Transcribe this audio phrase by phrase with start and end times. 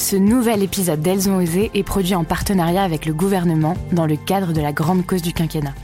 [0.00, 4.16] Ce nouvel épisode d'Elles ont osé est produit en partenariat avec le gouvernement dans le
[4.16, 5.74] cadre de la grande cause du quinquennat.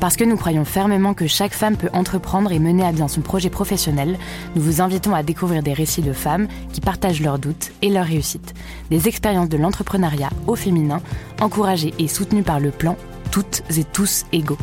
[0.00, 3.20] Parce que nous croyons fermement que chaque femme peut entreprendre et mener à bien son
[3.20, 4.18] projet professionnel,
[4.56, 8.06] nous vous invitons à découvrir des récits de femmes qui partagent leurs doutes et leurs
[8.06, 8.54] réussites,
[8.90, 11.00] des expériences de l'entrepreneuriat au féminin,
[11.40, 12.96] encouragées et soutenues par le plan
[13.30, 14.58] Toutes et tous égaux.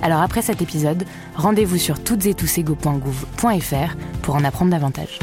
[0.00, 5.18] Alors après cet épisode, rendez-vous sur toutesettouségaux.gouv.fr pour en apprendre davantage.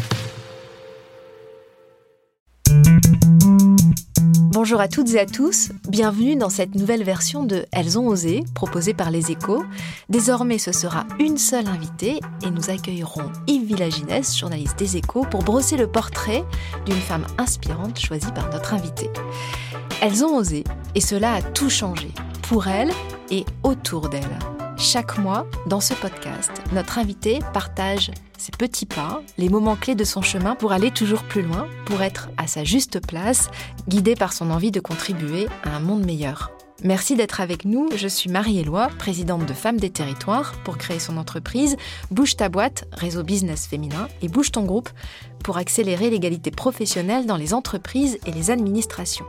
[4.51, 8.43] Bonjour à toutes et à tous, bienvenue dans cette nouvelle version de Elles ont osé,
[8.53, 9.65] proposée par les échos.
[10.07, 15.43] Désormais, ce sera une seule invitée et nous accueillerons Yves Villaginès, journaliste des échos, pour
[15.43, 16.45] brosser le portrait
[16.85, 19.09] d'une femme inspirante choisie par notre invitée.
[20.01, 20.63] Elles ont osé
[20.95, 22.07] et cela a tout changé,
[22.43, 22.91] pour elles
[23.31, 24.52] et autour d'elles.
[24.77, 30.03] Chaque mois, dans ce podcast, notre invité partage ses petits pas, les moments clés de
[30.03, 33.49] son chemin pour aller toujours plus loin, pour être à sa juste place,
[33.87, 36.51] guidé par son envie de contribuer à un monde meilleur.
[36.83, 37.87] Merci d'être avec nous.
[37.95, 41.77] Je suis Marie-Éloi, présidente de Femmes des Territoires, pour créer son entreprise
[42.11, 44.89] Bouge ta boîte, réseau business féminin, et Bouge ton groupe,
[45.43, 49.25] pour accélérer l'égalité professionnelle dans les entreprises et les administrations.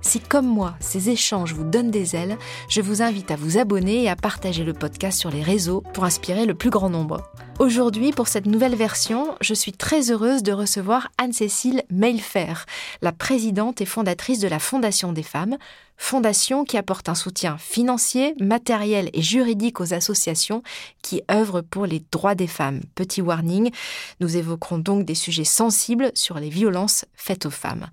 [0.00, 4.04] Si comme moi, ces échanges vous donnent des ailes, je vous invite à vous abonner
[4.04, 7.22] et à partager le podcast sur les réseaux pour inspirer le plus grand nombre.
[7.58, 12.64] Aujourd'hui, pour cette nouvelle version, je suis très heureuse de recevoir Anne-Cécile Mailfer,
[13.02, 15.58] la présidente et fondatrice de la Fondation des femmes,
[15.98, 20.62] fondation qui apporte un soutien financier, matériel et juridique aux associations
[21.02, 22.80] qui œuvrent pour les droits des femmes.
[22.94, 23.70] Petit warning,
[24.20, 27.88] nous évoquerons donc des sujets sensibles sur les violences faites aux femmes.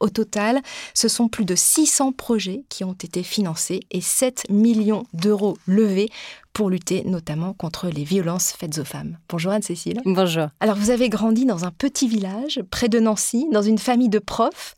[0.00, 0.62] Au total,
[0.94, 6.10] ce sont plus de 600 projets qui ont été financés et 7 millions d'euros levés
[6.52, 9.18] pour lutter notamment contre les violences faites aux femmes.
[9.28, 10.00] Bonjour Anne-Cécile.
[10.04, 10.48] Bonjour.
[10.60, 14.18] Alors vous avez grandi dans un petit village près de Nancy, dans une famille de
[14.18, 14.74] profs.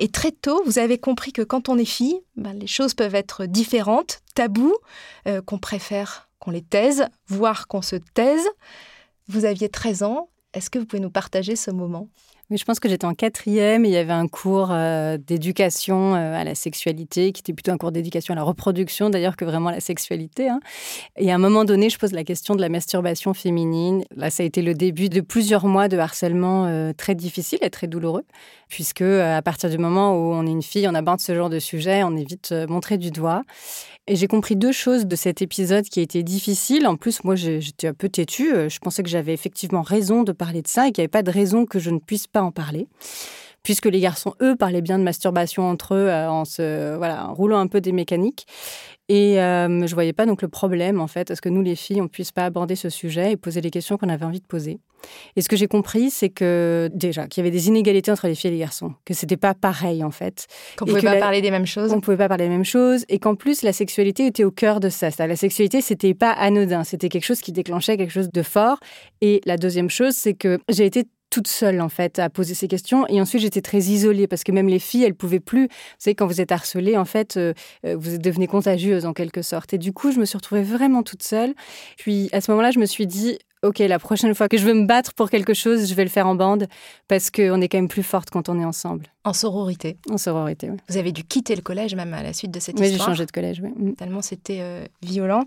[0.00, 3.14] Et très tôt, vous avez compris que quand on est fille, ben, les choses peuvent
[3.14, 4.74] être différentes, tabous,
[5.28, 8.48] euh, qu'on préfère qu'on les taise, voire qu'on se taise.
[9.28, 10.30] Vous aviez 13 ans.
[10.54, 12.08] Est-ce que vous pouvez nous partager ce moment?
[12.50, 16.16] Oui, je pense que j'étais en quatrième et il y avait un cours euh, d'éducation
[16.16, 19.44] euh, à la sexualité, qui était plutôt un cours d'éducation à la reproduction d'ailleurs que
[19.44, 20.48] vraiment à la sexualité.
[20.48, 20.58] Hein.
[21.16, 24.02] Et à un moment donné, je pose la question de la masturbation féminine.
[24.16, 27.70] Là, ça a été le début de plusieurs mois de harcèlement euh, très difficile et
[27.70, 28.24] très douloureux,
[28.68, 31.60] puisque à partir du moment où on est une fille, on aborde ce genre de
[31.60, 33.42] sujet, on est vite montré du doigt.
[34.06, 36.88] Et j'ai compris deux choses de cet épisode qui a été difficile.
[36.88, 38.68] En plus, moi, j'étais un peu têtue.
[38.68, 41.22] Je pensais que j'avais effectivement raison de parler de ça et qu'il n'y avait pas
[41.22, 42.88] de raison que je ne puisse pas en parler
[43.62, 47.34] puisque les garçons, eux, parlaient bien de masturbation entre eux euh, en se voilà, en
[47.34, 48.46] roulant un peu des mécaniques.
[49.08, 51.74] Et euh, je voyais pas donc le problème, en fait, à ce que nous, les
[51.74, 54.46] filles, on puisse pas aborder ce sujet et poser les questions qu'on avait envie de
[54.46, 54.78] poser.
[55.34, 58.36] Et ce que j'ai compris, c'est que déjà, qu'il y avait des inégalités entre les
[58.36, 60.46] filles et les garçons, que c'était pas pareil, en fait.
[60.78, 61.92] Qu'on pouvait pas parler des mêmes choses.
[61.92, 64.78] On pouvait pas parler des mêmes choses, et qu'en plus, la sexualité était au cœur
[64.78, 65.08] de ça.
[65.18, 68.78] La sexualité, c'était pas anodin, c'était quelque chose qui déclenchait quelque chose de fort.
[69.22, 72.68] Et la deuxième chose, c'est que j'ai été toute seule en fait à poser ces
[72.68, 73.06] questions.
[73.08, 75.66] Et ensuite j'étais très isolée parce que même les filles elles pouvaient plus.
[75.68, 77.54] Vous savez quand vous êtes harcelée en fait euh,
[77.86, 79.72] euh, vous devenez contagieuse en quelque sorte.
[79.72, 81.54] Et du coup je me suis retrouvée vraiment toute seule.
[81.96, 84.74] Puis à ce moment-là je me suis dit ok la prochaine fois que je veux
[84.74, 86.66] me battre pour quelque chose je vais le faire en bande
[87.08, 89.06] parce qu'on est quand même plus forte quand on est ensemble.
[89.24, 89.96] En sororité.
[90.10, 90.78] En sororité oui.
[90.88, 93.08] vous avez dû quitter le collège même à la suite de cette oui, histoire.
[93.08, 93.70] j'ai changé de collège oui.
[93.76, 93.92] Mm.
[93.94, 95.44] tellement c'était euh, violent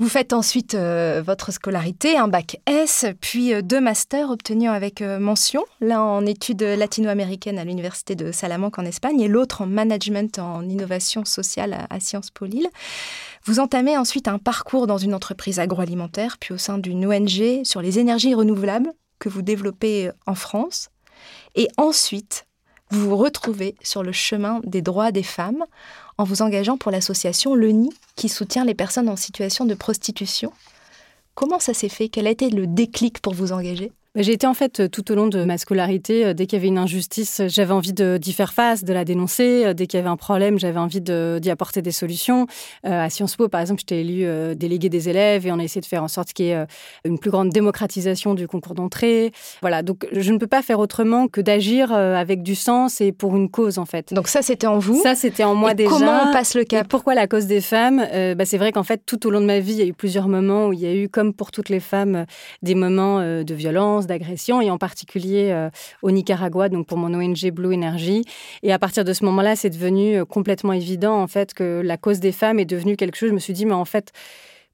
[0.00, 5.00] vous faites ensuite euh, votre scolarité, un bac S, puis euh, deux masters obtenus avec
[5.02, 9.66] euh, mention, l'un en études latino-américaines à l'université de Salamanque en Espagne et l'autre en
[9.66, 12.68] management en innovation sociale à, à Sciences Po Lille.
[13.44, 17.80] Vous entamez ensuite un parcours dans une entreprise agroalimentaire, puis au sein d'une ONG sur
[17.80, 20.88] les énergies renouvelables que vous développez en France.
[21.54, 22.46] Et ensuite,
[22.90, 25.64] vous vous retrouvez sur le chemin des droits des femmes
[26.18, 30.52] en vous engageant pour l'association LENI qui soutient les personnes en situation de prostitution.
[31.34, 32.08] Comment ça s'est fait?
[32.08, 33.92] Quel a été le déclic pour vous engager?
[34.14, 36.56] Bah, J'ai été en fait euh, tout au long de ma scolarité, euh, dès qu'il
[36.58, 39.74] y avait une injustice, j'avais envie d'y faire face, de la dénoncer.
[39.74, 42.46] Dès qu'il y avait un problème, j'avais envie d'y apporter des solutions.
[42.84, 45.86] à Sciences Po, par exemple, j'étais élue déléguée des élèves et on a essayé de
[45.86, 46.66] faire en sorte qu'il y ait
[47.04, 49.32] une plus grande démocratisation du concours d'entrée.
[49.60, 53.36] Voilà, donc je ne peux pas faire autrement que d'agir avec du sens et pour
[53.36, 54.12] une cause en fait.
[54.12, 55.90] Donc ça, c'était en vous Ça, c'était en moi et déjà.
[55.90, 58.04] Comment on passe le cap Pourquoi la cause des femmes?
[58.36, 59.94] Bah, C'est vrai qu'en fait, tout au long de ma vie, il y a eu
[59.94, 62.26] plusieurs moments où il y a eu, comme pour toutes les femmes,
[62.62, 65.68] des moments de violence, d'agression, et en particulier
[66.02, 68.24] au Nicaragua, donc pour mon ONG Blue Energy.
[68.62, 72.20] Et à partir de ce moment-là, c'est devenu complètement évident en fait que la cause
[72.20, 73.30] des femmes est devenue quelque chose.
[73.30, 74.12] Je me suis dit, mais en fait,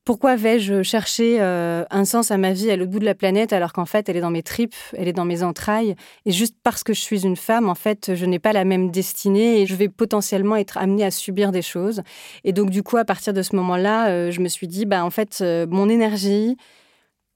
[0.04, 3.72] pourquoi vais-je chercher un sens à ma vie à l'autre bout de la planète alors
[3.72, 5.94] qu'en fait elle est dans mes tripes, elle est dans mes entrailles?
[6.24, 8.90] Et juste parce que je suis une femme en fait je n'ai pas la même
[8.90, 12.00] destinée et je vais potentiellement être amenée à subir des choses
[12.44, 15.10] et donc du coup à partir de ce moment-là je me suis dit bah en
[15.10, 16.56] fait mon énergie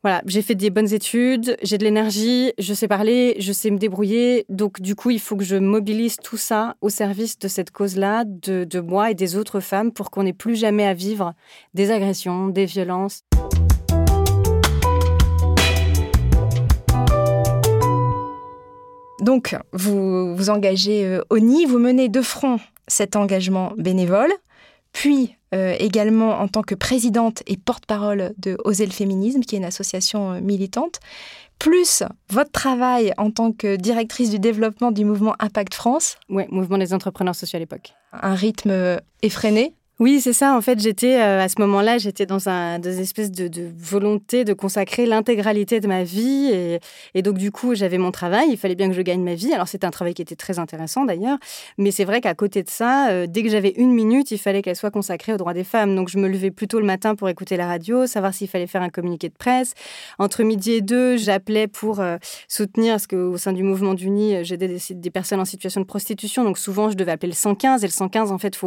[0.04, 3.78] voilà, j'ai fait des bonnes études, j'ai de l'énergie, je sais parler, je sais me
[3.78, 4.44] débrouiller.
[4.50, 8.24] Donc, du coup, il faut que je mobilise tout ça au service de cette cause-là,
[8.26, 11.32] de, de moi et des autres femmes, pour qu'on n'ait plus jamais à vivre
[11.72, 13.22] des agressions, des violences.
[19.22, 24.34] Donc, vous vous engagez au NI, vous menez de front cet engagement bénévole,
[24.92, 29.58] puis euh, également en tant que présidente et porte-parole de Oser le féminisme, qui est
[29.58, 30.98] une association euh, militante,
[31.58, 36.16] plus votre travail en tant que directrice du développement du mouvement Impact France.
[36.28, 37.94] Oui, mouvement des entrepreneurs sociaux à l'époque.
[38.12, 40.56] Un rythme euh, effréné oui, c'est ça.
[40.56, 43.49] En fait, j'étais euh, à ce moment-là, j'étais dans un des espèces de,
[43.79, 46.81] volonté de consacrer l'intégralité de ma vie,
[47.14, 48.49] et, donc du coup, j'avais mon travail.
[48.50, 49.52] Il fallait bien que je gagne ma vie.
[49.52, 51.38] Alors c'était un travail qui était très intéressant d'ailleurs,
[51.79, 54.62] mais c'est vrai qu'à côté de ça, euh, dès que j'avais une minute, il fallait
[54.62, 55.94] qu'elle soit consacrée aux droits des femmes.
[55.94, 58.82] Donc je me levais plutôt le matin pour écouter la radio, savoir s'il fallait faire
[58.82, 59.75] un communiqué de presse.
[60.19, 62.17] Entre midi et deux, j'appelais pour euh,
[62.49, 66.43] soutenir, parce qu'au sein du mouvement d'Uni, j'aidais des, personnes en situation de prostitution.
[66.43, 68.58] Donc souvent, je devais appeler le 115, et le 115, en fait,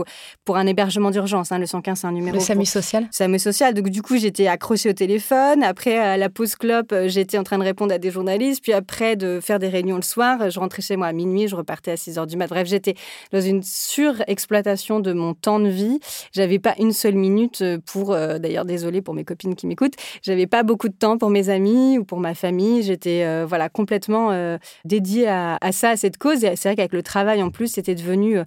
[0.46, 1.52] pour un hébergement d'urgence.
[1.52, 2.36] Hein, le 115, c'est un numéro.
[2.36, 3.08] Le SAMU social.
[3.12, 3.74] SAMU social.
[3.74, 5.64] Donc, du coup, j'étais accrochée au téléphone.
[5.64, 8.62] Après, à la pause clope, j'étais en train de répondre à des journalistes.
[8.62, 11.56] Puis après, de faire des réunions le soir, je rentrais chez moi à minuit, je
[11.56, 12.48] repartais à 6 heures du mat.
[12.48, 12.96] Bref, j'étais
[13.32, 16.00] dans une surexploitation de mon temps de vie.
[16.32, 20.48] J'avais pas une seule minute pour, euh, d'ailleurs, désolée pour mes copines qui m'écoutent, j'avais
[20.48, 22.84] pas beaucoup de temps pour mes amis ou pour ma famille.
[22.84, 26.44] J'étais, euh, voilà, complètement euh, dédiée à, à, ça, à cette cause.
[26.44, 28.40] Et c'est vrai qu'avec le travail, en plus, c'était devenu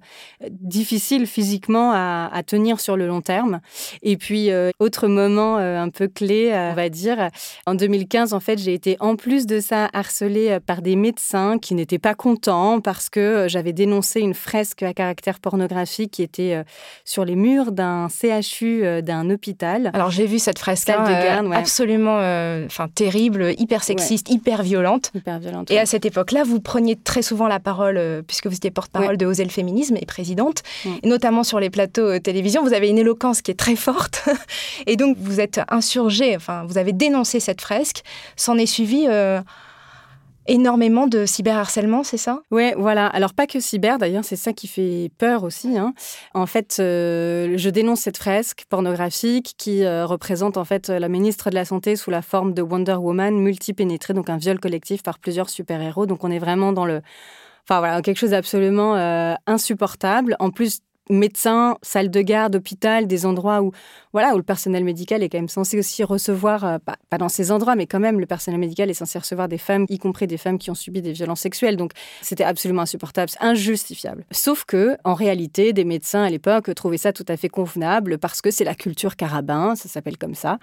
[0.49, 3.59] difficile physiquement à, à tenir sur le long terme.
[4.03, 7.29] Et puis, euh, autre moment euh, un peu clé, euh, on va dire,
[7.65, 11.73] en 2015, en fait, j'ai été en plus de ça harcelée par des médecins qui
[11.75, 16.63] n'étaient pas contents parce que j'avais dénoncé une fresque à caractère pornographique qui était
[17.05, 19.91] sur les murs d'un CHU d'un hôpital.
[19.93, 21.55] Alors, j'ai vu cette fresque hein, de garde, ouais.
[21.55, 22.17] absolument
[22.65, 24.35] enfin terrible, hyper sexiste, ouais.
[24.35, 25.11] hyper violente.
[25.15, 25.71] Hyper violente.
[25.71, 25.79] Et ouais.
[25.79, 29.43] à cette époque-là, vous preniez très souvent la parole, puisque vous étiez porte-parole de Oser
[29.43, 32.19] le féminisme et présidente, et notamment sur les plateaux
[32.59, 34.27] Vous avez une éloquence qui est très forte.
[34.87, 38.03] Et donc, vous êtes insurgé, enfin, vous avez dénoncé cette fresque.
[38.35, 39.41] S'en est suivi euh,
[40.47, 42.41] énormément de cyberharcèlement, c'est ça?
[42.51, 43.07] Oui, voilà.
[43.07, 45.77] Alors, pas que cyber, d'ailleurs, c'est ça qui fait peur aussi.
[45.77, 45.93] Hein.
[46.33, 51.49] En fait, euh, je dénonce cette fresque pornographique qui euh, représente en fait la ministre
[51.49, 55.19] de la Santé sous la forme de Wonder Woman multipénétrée, donc un viol collectif par
[55.19, 56.05] plusieurs super-héros.
[56.05, 57.01] Donc, on est vraiment dans le...
[57.63, 58.95] Enfin, voilà, quelque chose d'absolument
[59.45, 60.35] insupportable.
[60.39, 63.71] En plus, médecins, salles de garde, hôpital, des endroits où,
[64.13, 66.77] voilà, où le personnel médical est quand même censé aussi recevoir, euh,
[67.09, 69.85] pas, dans ces endroits, mais quand même, le personnel médical est censé recevoir des femmes,
[69.89, 71.77] y compris des femmes qui ont subi des violences sexuelles.
[71.77, 74.25] Donc, c'était absolument insupportable, injustifiable.
[74.31, 78.41] Sauf que, en réalité, des médecins à l'époque trouvaient ça tout à fait convenable parce
[78.41, 80.59] que c'est la culture carabin, ça s'appelle comme ça.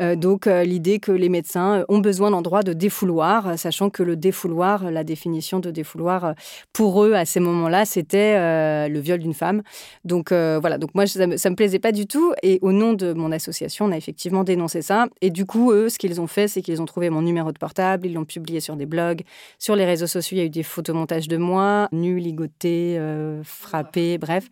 [0.00, 4.16] Euh, donc, euh, l'idée que les médecins ont besoin d'endroits de défouloir, sachant que le
[4.16, 6.34] défouloir, la définition de défouloir,
[6.72, 9.62] pour eux, à ces moments-là, c'était le viol d'une femme.
[10.04, 13.12] Donc euh, voilà, donc moi ça me, plaisait pas du tout et au nom de
[13.12, 16.48] mon association, on a effectivement dénoncé ça et du coup eux ce qu'ils ont fait
[16.48, 19.22] c'est qu'ils ont trouvé mon numéro de portable, ils l'ont publié sur des blogs,
[19.58, 23.42] sur les réseaux sociaux, il y a eu des photomontages de moi, nue, ligotée, euh,
[23.44, 24.48] frappée, bref.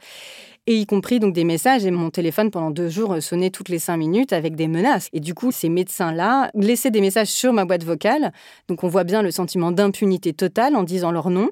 [0.66, 3.78] Et y compris donc des messages et mon téléphone pendant deux jours sonnait toutes les
[3.78, 5.08] cinq minutes avec des menaces.
[5.12, 8.32] Et du coup, ces médecins-là laissaient des messages sur ma boîte vocale.
[8.68, 11.50] Donc on voit bien le sentiment d'impunité totale en disant leur nom,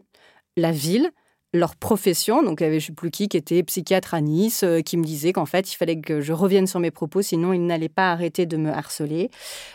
[0.57, 1.11] la ville,
[1.55, 2.43] leur profession.
[2.43, 4.97] Donc, il y avait je sais plus qui, qui était psychiatre à Nice, euh, qui
[4.97, 7.89] me disait qu'en fait, il fallait que je revienne sur mes propos, sinon il n'allait
[7.89, 9.31] pas arrêter de me harceler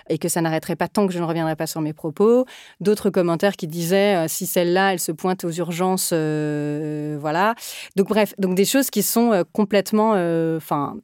[0.09, 2.45] et que ça n'arrêterait pas tant que je ne reviendrais pas sur mes propos.
[2.79, 7.55] D'autres commentaires qui disaient euh, si celle-là, elle se pointe aux urgences, euh, voilà.
[7.95, 10.11] Donc, bref, donc des choses qui sont complètement,
[10.55, 10.95] enfin,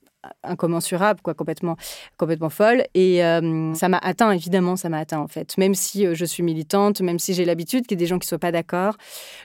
[0.43, 1.75] incommensurable, quoi, complètement,
[2.17, 2.83] complètement folle.
[2.93, 5.57] Et euh, ça m'a atteint, évidemment, ça m'a atteint en fait.
[5.57, 8.19] Même si euh, je suis militante, même si j'ai l'habitude qu'il y ait des gens
[8.19, 8.95] qui soient pas d'accord,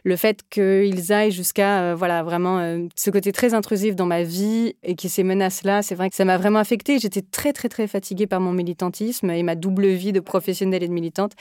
[0.05, 4.95] le fait qu'ils aillent jusqu'à, voilà, vraiment ce côté très intrusif dans ma vie et
[4.95, 6.99] qui ces menaces-là, c'est vrai que ça m'a vraiment affectée.
[6.99, 10.89] J'étais très, très, très fatiguée par mon militantisme et ma double vie de professionnelle et
[10.89, 11.33] de militante.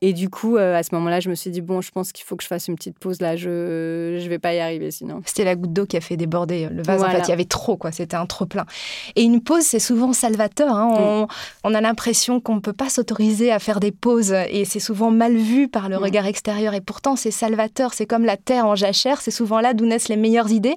[0.00, 2.36] Et du coup, à ce moment-là, je me suis dit bon, je pense qu'il faut
[2.36, 3.36] que je fasse une petite pause là.
[3.36, 5.20] Je, je vais pas y arriver sinon.
[5.24, 7.02] C'était la goutte d'eau qui a fait déborder le vase.
[7.02, 7.92] En fait, il y avait trop, quoi.
[7.92, 8.66] C'était un trop plein.
[9.14, 10.74] Et une pause, c'est souvent salvateur.
[10.74, 11.26] Hein.
[11.64, 15.10] On, a l'impression qu'on ne peut pas s'autoriser à faire des pauses et c'est souvent
[15.10, 16.74] mal vu par le regard extérieur.
[16.74, 17.94] Et pourtant, c'est salvateur.
[17.94, 19.20] C'est comme la terre en jachère.
[19.20, 20.76] C'est souvent là d'où naissent les meilleures idées.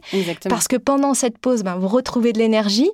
[0.50, 2.90] Parce que pendant cette pause, ben, vous retrouvez de l'énergie.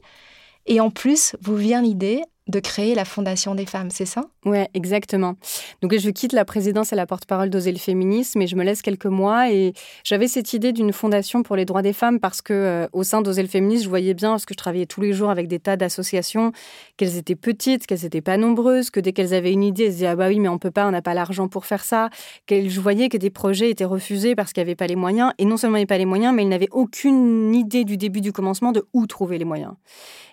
[0.67, 4.25] Et en plus, vous vient l'idée, de créer la Fondation des femmes, c'est ça?
[4.46, 5.36] Oui, exactement.
[5.82, 8.84] Donc je quitte la présidence et la porte-parole d'Oser le féminisme et je me laisse
[8.84, 9.74] quelques mois et
[10.04, 13.22] j'avais cette idée d'une fondation pour les droits des femmes parce que euh, au sein
[13.22, 15.75] d'Oser le je voyais bien parce que je travaillais tous les jours avec des tas
[15.75, 16.52] d'associations
[16.98, 20.08] qu'elles étaient petites, qu'elles n'étaient pas nombreuses, que dès qu'elles avaient une idée, elles disaient
[20.08, 22.10] ah bah oui mais on peut pas, on n'a pas l'argent pour faire ça.
[22.46, 25.32] Qu'elles je voyais que des projets étaient refusés parce qu'il n'y avait pas les moyens
[25.40, 27.98] et non seulement il n'y avait pas les moyens, mais ils n'avaient aucune idée du
[27.98, 29.74] début du commencement de où trouver les moyens.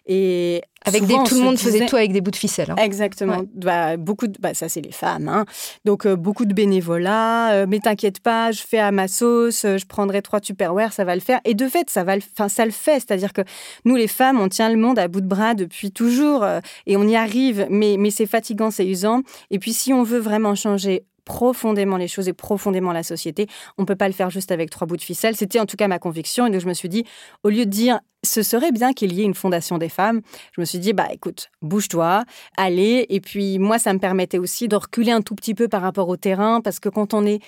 [0.07, 2.73] Et avec des, tout le monde faisait tout avec des bouts de ficelle.
[2.73, 2.77] Hein.
[2.77, 3.43] Exactement.
[3.55, 5.29] Bah, beaucoup de, bah, ça c'est les femmes.
[5.29, 5.45] Hein.
[5.85, 7.53] Donc euh, beaucoup de bénévolat.
[7.53, 9.65] Euh, mais t'inquiète pas, je fais à ma sauce.
[9.65, 11.41] Euh, je prendrai trois Tupperware, ça va le faire.
[11.45, 12.95] Et de fait, ça va, enfin ça le fait.
[12.95, 13.43] C'est-à-dire que
[13.85, 16.45] nous les femmes, on tient le monde à bout de bras depuis toujours
[16.87, 17.67] et on y arrive.
[17.71, 19.23] Mais mais c'est fatigant, c'est usant.
[19.51, 23.47] Et puis si on veut vraiment changer profondément les choses et profondément la société.
[23.79, 25.37] On ne peut pas le faire juste avec trois bouts de ficelle.
[25.37, 26.47] C'était en tout cas ma conviction.
[26.47, 27.05] Et donc je me suis dit,
[27.43, 30.21] au lieu de dire ce serait bien qu'il y ait une fondation des femmes,
[30.53, 32.23] je me suis dit, bah écoute, bouge-toi,
[32.57, 33.07] allez.
[33.09, 36.09] Et puis moi, ça me permettait aussi de reculer un tout petit peu par rapport
[36.09, 37.41] au terrain, parce que quand on est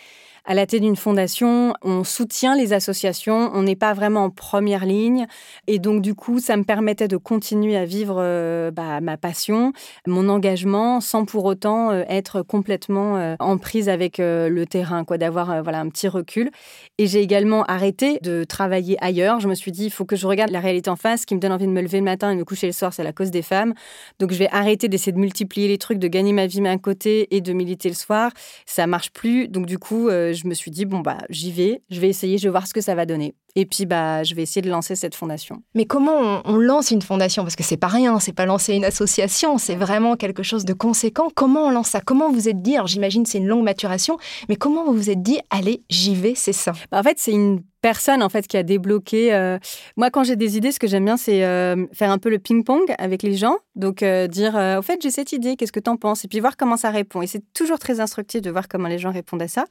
[0.47, 4.85] à la tête d'une fondation, on soutient les associations, on n'est pas vraiment en première
[4.85, 5.27] ligne.
[5.67, 9.73] Et donc, du coup, ça me permettait de continuer à vivre euh, bah, ma passion,
[10.07, 15.17] mon engagement, sans pour autant euh, être complètement euh, en prise avec le terrain, quoi,
[15.17, 16.51] d'avoir voilà, un petit recul.
[16.99, 19.41] Et j'ai également arrêté de travailler ailleurs.
[19.41, 21.23] Je me suis dit, il faut que je regarde la réalité en face.
[21.23, 22.73] Ce qui me donne envie de me lever le matin et de me coucher le
[22.73, 23.73] soir, c'est la cause des femmes.
[24.19, 27.35] Donc, je vais arrêter d'essayer de multiplier les trucs, de gagner ma vie d'un côté
[27.35, 28.31] et de militer le soir.
[28.67, 29.49] Ça marche plus.
[29.49, 32.45] Donc, du coup, je me suis dit, bon, bah, j'y vais, je vais essayer, je
[32.45, 33.35] vais voir ce que ça va donner.
[33.57, 35.63] Et puis, bah, je vais essayer de lancer cette fondation.
[35.75, 37.43] Mais comment on, lance une fondation?
[37.45, 40.73] Parce que c'est pas rien, c'est pas lancer une association, c'est vraiment quelque chose de
[40.73, 41.29] conséquent.
[41.35, 42.01] Comment on lance ça?
[42.01, 45.23] Comment vous êtes dit Alors, j'imagine c'est une longue maturation, mais comment vous vous êtes
[45.23, 46.73] dit, allez, j'y vais, c'est ça?
[46.91, 49.35] Bah, En fait, c'est une personne en fait qui a débloqué.
[49.35, 49.59] Euh,
[49.99, 52.39] moi, quand j'ai des idées, ce que j'aime bien, c'est euh, faire un peu le
[52.39, 53.59] ping-pong avec les gens.
[53.77, 56.25] Donc euh, dire, au fait, j'ai cette idée, qu'est-ce que tu en penses?
[56.25, 57.21] Et puis voir comment ça répond.
[57.21, 59.67] Et c'est toujours très instructif de voir comment les gens répondent à ça.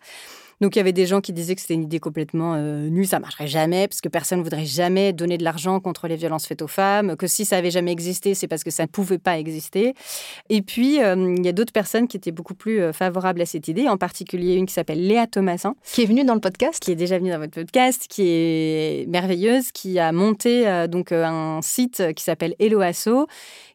[0.63, 3.05] Donc il y avait des gens qui disaient que c'était une idée complètement euh, nulle,
[3.05, 6.47] ça marcherait jamais, parce que personne ne voudrait jamais donner de l'argent contre les violences
[6.47, 9.17] faites aux femmes, que si ça avait jamais existé, c'est parce que ça ne pouvait
[9.17, 9.93] pas exister.
[10.49, 13.45] Et puis euh, il y a d'autres personnes qui étaient beaucoup plus euh, favorables à
[13.45, 15.75] cette idée, en particulier une qui s'appelle Léa Thomasin.
[15.83, 19.05] Qui est venue dans le podcast Qui est déjà venue dans votre podcast, qui est
[19.09, 23.27] merveilleuse, qui a monté donc un site qui s'appelle Hello Asso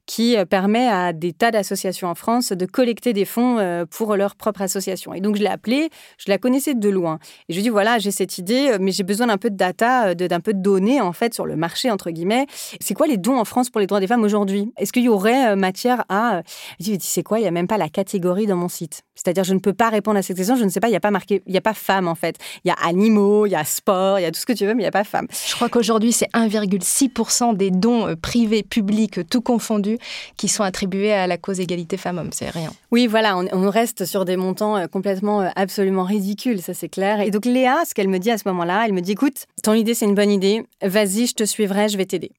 [0.09, 4.17] qui euh, permet à des tas d'associations en France de collecter des fonds euh, pour
[4.17, 5.13] leur propre association.
[5.13, 7.19] Et donc, je l'ai appelée, je la connaissais de loin.
[7.49, 9.51] Et je lui ai dit, voilà, j'ai cette idée, euh, mais j'ai besoin d'un peu
[9.51, 12.47] de data, d'un peu de données, en fait, sur le marché, entre guillemets.
[12.81, 14.73] C'est quoi les dons en France pour les droits des femmes aujourd'hui?
[14.79, 16.43] Est-ce qu'il y aurait matière à...
[16.81, 17.39] Je lui c'est quoi?
[17.39, 19.03] Il n'y a même pas la catégorie dans mon site.
[19.15, 20.97] C'est-à-dire, je ne peux pas répondre à cette question, je ne sais pas, il n'y
[20.97, 22.37] a pas marqué, il n'y a pas femme, en fait.
[22.65, 24.65] Il y a animaux, il y a sport, il y a tout ce que tu
[24.65, 25.27] veux, mais il n'y a pas femme.
[25.31, 29.98] Je crois qu'aujourd'hui, c'est 1,6% des dons privés, publics, tout confondus,
[30.37, 32.31] qui sont attribués à la cause égalité femmes-hommes.
[32.33, 32.71] C'est rien.
[32.91, 37.21] Oui, voilà, on, reste sur des montants euh, complètement, euh, absolument ridicules, ça c'est clair.
[37.21, 39.75] Et donc Léa, ce qu'elle me dit à ce moment-là, elle me dit, écoute, ton
[39.75, 42.33] idée c'est une bonne idée, vas-y, je te suivrai, je vais t'aider.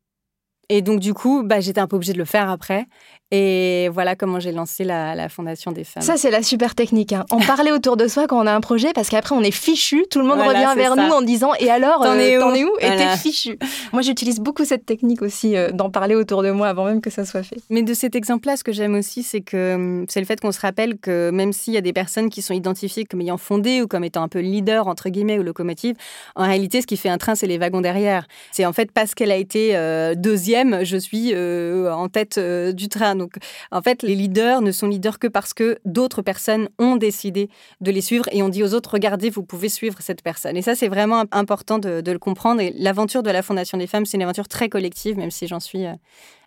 [0.69, 2.87] Et donc, du coup, bah, j'étais un peu obligée de le faire après.
[3.31, 6.01] Et voilà comment j'ai lancé la, Fondation des femmes.
[6.01, 7.13] Ça, c'est la super technique.
[7.13, 7.25] Hein.
[7.29, 10.05] En parler autour de soi quand on a un projet, parce qu'après, on est fichu.
[10.09, 12.87] Tout le monde revient vers nous en disant Et alors, t'en es, euh, où, Et
[12.87, 13.59] t'es fichu.
[13.93, 17.11] Moi, j'utilise beaucoup cette technique aussi, euh, d'en parler autour de moi avant même que
[17.11, 17.57] ça soit fait.
[17.69, 20.51] Mais de cet exemple-là, ce que j'aime aussi, c'est que hum, c'est le fait qu'on
[20.51, 23.83] se rappelle que même s'il y a des personnes qui sont identifiées comme ayant fondé
[23.83, 25.95] ou comme étant un peu leader, entre guillemets, ou locomotive,
[26.35, 28.27] en réalité, ce qui fait un train, c'est les wagons derrière.
[28.51, 33.15] C'est en fait parce qu'elle a été euh, deuxième, je suis en tête du train.
[33.15, 33.35] Donc,
[33.71, 37.49] en fait, les leaders ne sont leaders que parce que d'autres personnes ont décidé
[37.81, 40.57] de les suivre et ont dit aux autres, regardez, vous pouvez suivre cette personne.
[40.57, 42.61] Et ça, c'est vraiment important de, le comprendre.
[42.61, 45.59] Et l'aventure de la Fondation des femmes, c'est une aventure très collective, même si j'en
[45.59, 45.93] suis euh,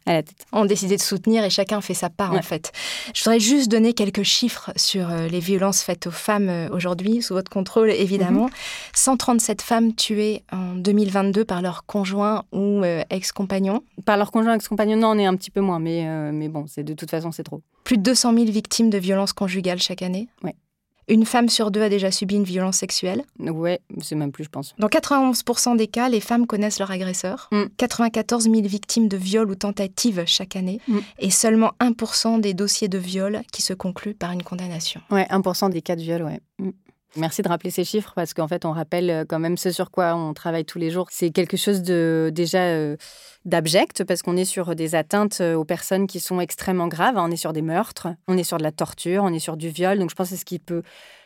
[0.07, 0.47] à la tête.
[0.53, 2.73] ont décidé de soutenir et chacun fait sa part en fait.
[3.15, 7.23] Je voudrais juste donner quelques chiffres sur euh, les violences faites aux femmes euh, aujourd'hui,
[7.23, 8.51] sous votre contrôle évidemment.
[8.95, 9.65] 137 mhm.
[9.65, 13.83] femmes tuées en 2022 par leur conjoint ou euh, ex-compagnon.
[14.05, 16.83] Par leur conjoint ex-compagnon, non, on est un petit peu moins, mais, mais bon, c'est
[16.83, 17.63] de toute façon, c'est trop.
[17.85, 20.29] Plus de 200 000 victimes de violences conjugales chaque année.
[20.43, 20.53] Oui.
[21.09, 23.25] Une femme sur deux a déjà subi une violence sexuelle.
[23.39, 24.75] Ouais, c'est même plus, je pense.
[24.79, 27.51] Dans 91% des cas, les femmes connaissent leur agresseur.
[27.77, 28.55] 94 mm.
[28.55, 30.81] 000 victimes de viol ou tentatives chaque année.
[30.89, 30.99] Mm.
[31.19, 35.01] Et seulement 1% des dossiers de viol qui se concluent par une condamnation.
[35.11, 36.41] Ouais, 1% des cas de viol, ouais.
[36.59, 36.71] Mm.
[37.17, 39.91] Merci de rappeler ces chiffres parce qu'en fait, on rappelle euh, quand même ce sur
[39.91, 41.09] quoi on travaille tous les jours.
[41.11, 42.97] C'est quelque chose de déjà euh,
[43.45, 47.17] d'abject parce qu'on est sur des atteintes euh, aux personnes qui sont extrêmement graves.
[47.19, 49.69] On est sur des meurtres, on est sur de la torture, on est sur du
[49.69, 49.99] viol.
[49.99, 50.83] Donc je pense que c'est ce qui peut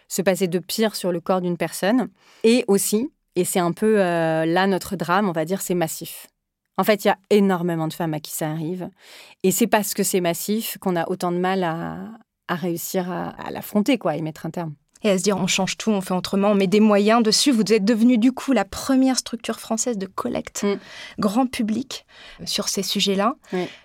[0.09, 2.09] se passer de pire sur le corps d'une personne.
[2.43, 6.27] Et aussi, et c'est un peu là notre drame, on va dire, c'est massif.
[6.79, 8.89] En fait, il y a énormément de femmes à qui ça arrive.
[9.43, 13.51] Et c'est parce que c'est massif qu'on a autant de mal à, réussir à, à
[13.51, 14.75] l'affronter, quoi, et mettre un terme
[15.07, 17.51] et à se dire on change tout, on fait autrement, on met des moyens dessus.
[17.51, 20.77] Vous êtes devenu du coup la première structure française de collecte mm.
[21.19, 22.07] grand public
[22.41, 23.35] euh, sur ces sujets-là.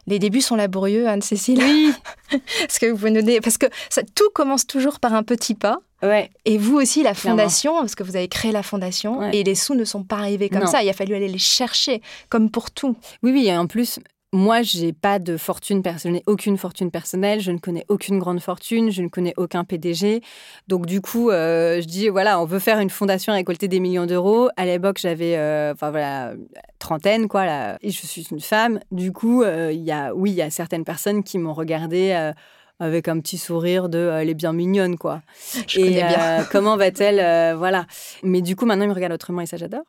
[0.08, 1.60] Les débuts sont laborieux, Anne-Cécile.
[1.62, 1.94] Oui.
[2.60, 5.80] parce que vous parce que ça, tout commence toujours par un petit pas.
[6.04, 6.32] Ouais.
[6.46, 9.76] Et vous aussi, la fondation, parce que vous avez créé la fondation, et les sous
[9.76, 10.82] ne sont pas arrivés comme ça.
[10.82, 12.96] Il a fallu aller les chercher, comme pour tout.
[13.22, 14.00] Oui, oui, et en plus,
[14.34, 17.42] moi, j'ai pas de fortune personnelle, aucune fortune personnelle.
[17.42, 18.90] Je ne connais aucune grande fortune.
[18.90, 20.22] Je ne connais aucun PDG.
[20.70, 24.06] Donc, du coup, euh, je dis voilà, on veut faire une fondation récolter des millions
[24.06, 24.50] d'euros.
[24.56, 26.34] À l'époque, j'avais, euh, enfin voilà,
[26.80, 27.46] trentaine quoi.
[27.46, 28.80] Là, et je suis une femme.
[28.92, 32.32] Du coup, euh, il y a, oui, il y a certaines personnes qui m'ont regardée
[32.80, 35.22] avec un petit sourire de elle est bien mignonne quoi.
[35.68, 36.48] Je et bien.
[36.52, 37.86] comment va-t-elle voilà.
[38.24, 39.84] Mais du coup maintenant ils me regardent autrement et ça j'adore.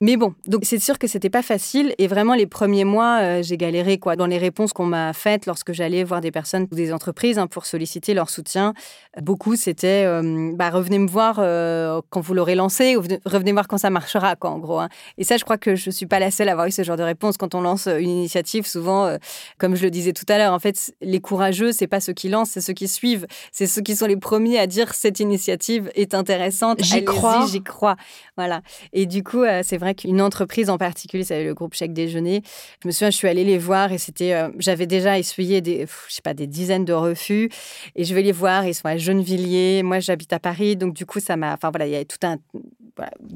[0.00, 3.42] Mais bon, donc c'est sûr que c'était pas facile et vraiment les premiers mois, euh,
[3.42, 6.74] j'ai galéré quoi dans les réponses qu'on m'a faites lorsque j'allais voir des personnes ou
[6.74, 8.74] des entreprises hein, pour solliciter leur soutien.
[9.22, 13.68] Beaucoup c'était euh, bah, revenez me voir euh, quand vous l'aurez lancé ou revenez voir
[13.68, 14.80] quand ça marchera quoi en gros.
[14.80, 14.88] Hein.
[15.18, 16.96] Et ça, je crois que je suis pas la seule à avoir eu ce genre
[16.96, 18.66] de réponse quand on lance une initiative.
[18.66, 19.16] Souvent,
[19.58, 22.28] comme je le disais tout à l'heure, en fait, les courageux, c'est pas ceux qui
[22.28, 25.90] lancent, c'est ceux qui suivent, c'est ceux qui sont les premiers à dire cette initiative
[25.94, 26.82] est intéressante.
[26.82, 27.96] J'y crois, j'y crois.
[28.36, 28.62] Voilà.
[28.92, 32.42] Et du coup, c'est vrai qu'une entreprise en particulier, c'est le groupe Chèque Déjeuner.
[32.82, 35.86] Je me souviens, je suis allée les voir et c'était, euh, j'avais déjà essuyé des,
[36.08, 37.50] je sais pas, des dizaines de refus.
[37.94, 39.82] Et je vais les voir, ils sont à Gennevilliers.
[39.82, 42.18] Moi, j'habite à Paris, donc du coup, ça m'a, enfin voilà, il y avait tout
[42.26, 42.38] un,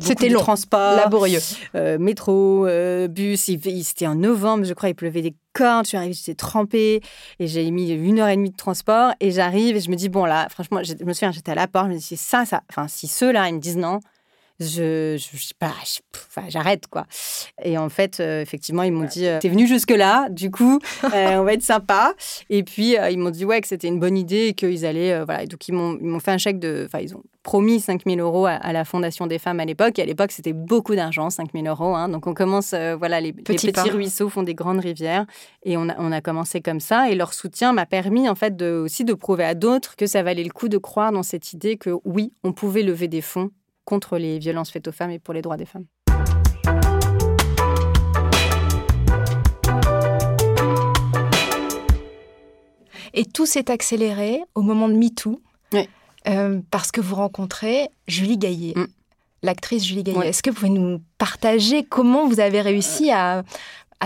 [0.00, 1.40] c'était long, transport, laborieux.
[1.75, 3.51] Euh, métro, euh, bus.
[3.83, 5.85] C'était en novembre, je crois, il pleuvait des cordes.
[5.85, 7.01] Je suis arrivée, j'étais trempée
[7.38, 9.12] et j'ai mis une heure et demie de transport.
[9.20, 11.66] Et j'arrive et je me dis bon là, franchement, je me souviens, j'étais à la
[11.66, 12.62] porte, je me dis ça, ça.
[12.70, 14.01] Enfin, si ceux là, ils me disent non,
[14.61, 15.73] je, je, sais pas,
[16.49, 17.07] j'arrête quoi.
[17.62, 20.81] Et en fait, euh, effectivement, ils m'ont dit, euh, t'es venu jusque là, du coup,
[21.05, 22.14] euh, on va être sympa.
[22.51, 25.47] Et puis ils m'ont dit ouais que c'était une bonne idée et qu'ils allaient, voilà.
[25.47, 28.85] donc ils m'ont fait un chèque de, enfin ils ont promis 5000 euros à, la
[28.85, 29.99] Fondation des femmes à l'époque.
[29.99, 31.94] Et à l'époque, c'était beaucoup d'argent, 5000 euros.
[31.94, 32.11] Hein.
[32.11, 35.25] Donc on commence, voilà, les, petits, ruisseaux font des grandes rivières.
[35.62, 37.11] Et on a, on a commencé comme ça.
[37.11, 40.23] Et leur soutien m'a permis en fait de, aussi de prouver à d'autres que ça
[40.23, 43.51] valait le coup de croire dans cette idée que oui, on pouvait lever des fonds
[43.88, 45.87] contre les violences faites aux femmes et pour les droits des femmes.
[53.14, 55.40] Et tout s'est accéléré au moment de MeToo,
[56.27, 58.74] euh, parce que vous rencontrez Julie Gaillet.
[58.77, 58.87] Mm.
[59.42, 60.29] L'actrice Julie Gaillet.
[60.29, 63.42] Est-ce que vous pouvez nous partager comment vous avez réussi à,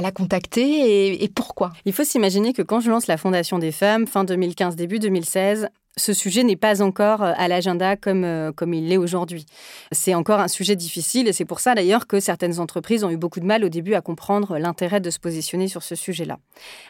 [0.01, 1.73] la contacter et, et pourquoi?
[1.87, 5.69] Il faut s'imaginer que quand je lance la Fondation des femmes, fin 2015, début 2016,
[5.97, 9.45] ce sujet n'est pas encore euh, à l'agenda comme, euh, comme il l'est aujourd'hui.
[9.91, 13.19] C'est encore un sujet difficile et c'est pour ça d'ailleurs que certaines entreprises ont eu
[13.19, 16.39] beaucoup de mal au début à comprendre l'intérêt de se positionner sur ce sujet-là.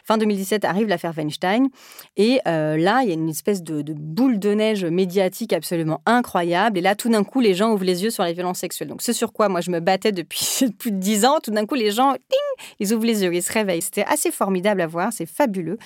[0.05, 1.67] Fin 2017 arrive l'affaire Weinstein
[2.15, 6.77] et euh, là, il y a une espèce de, boule de neige médiatique absolument incroyable
[6.77, 8.87] et là, tout d'un coup, les gens ouvrent les yeux sur les violences sexuelles.
[8.87, 11.65] Donc ce sur quoi moi je me battais depuis plus de dix ans, tout d'un
[11.65, 12.15] coup, les gens,
[12.79, 13.81] ils ouvrent les yeux, ils se réveillent.
[13.81, 15.77] C'était assez formidable à voir, c'est fabuleux.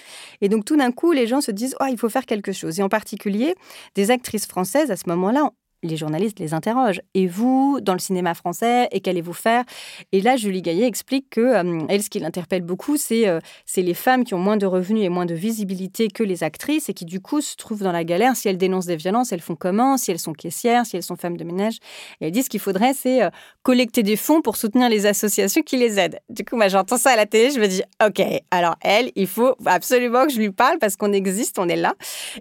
[0.42, 2.78] Et donc tout d'un coup, les gens se disent, oh, il faut faire quelque chose.
[3.08, 3.56] Particulier,
[3.96, 5.52] des actrices françaises à ce moment-là
[5.88, 7.02] les journalistes les interrogent.
[7.14, 9.64] Et vous, dans le cinéma français, et qu'allez-vous faire?
[10.12, 13.40] Et là, Julie Gaillet explique que euh, elle, ce qui l'interpelle beaucoup, c'est euh,
[13.76, 16.94] les femmes qui ont moins de revenus et moins de visibilité que les actrices et
[16.94, 18.36] qui, du coup, se trouvent dans la galère.
[18.36, 19.98] Si elles dénoncent des violences, elles font comment?
[19.98, 21.78] Si elles sont caissières, si elles sont femmes de ménage?
[22.22, 23.30] Et elle dit ce qu'il faudrait, c'est euh,
[23.64, 26.20] collecter des fonds pour soutenir les associations qui les aident.
[26.30, 28.22] Du coup, moi, j'entends ça à la télé, je me dis, OK,
[28.52, 31.94] alors elle, il faut absolument que je lui parle parce qu'on existe, on est là.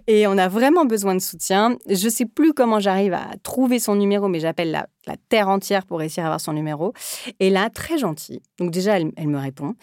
[0.07, 1.77] Et on a vraiment besoin de soutien.
[1.89, 4.71] Je sais plus comment j'arrive à trouver son numéro, mais j'appelle
[5.07, 6.93] la terre entière pour réussir à avoir son numéro.
[7.39, 8.41] Et là, très gentil.
[8.59, 9.75] Donc déjà, elle, me répond.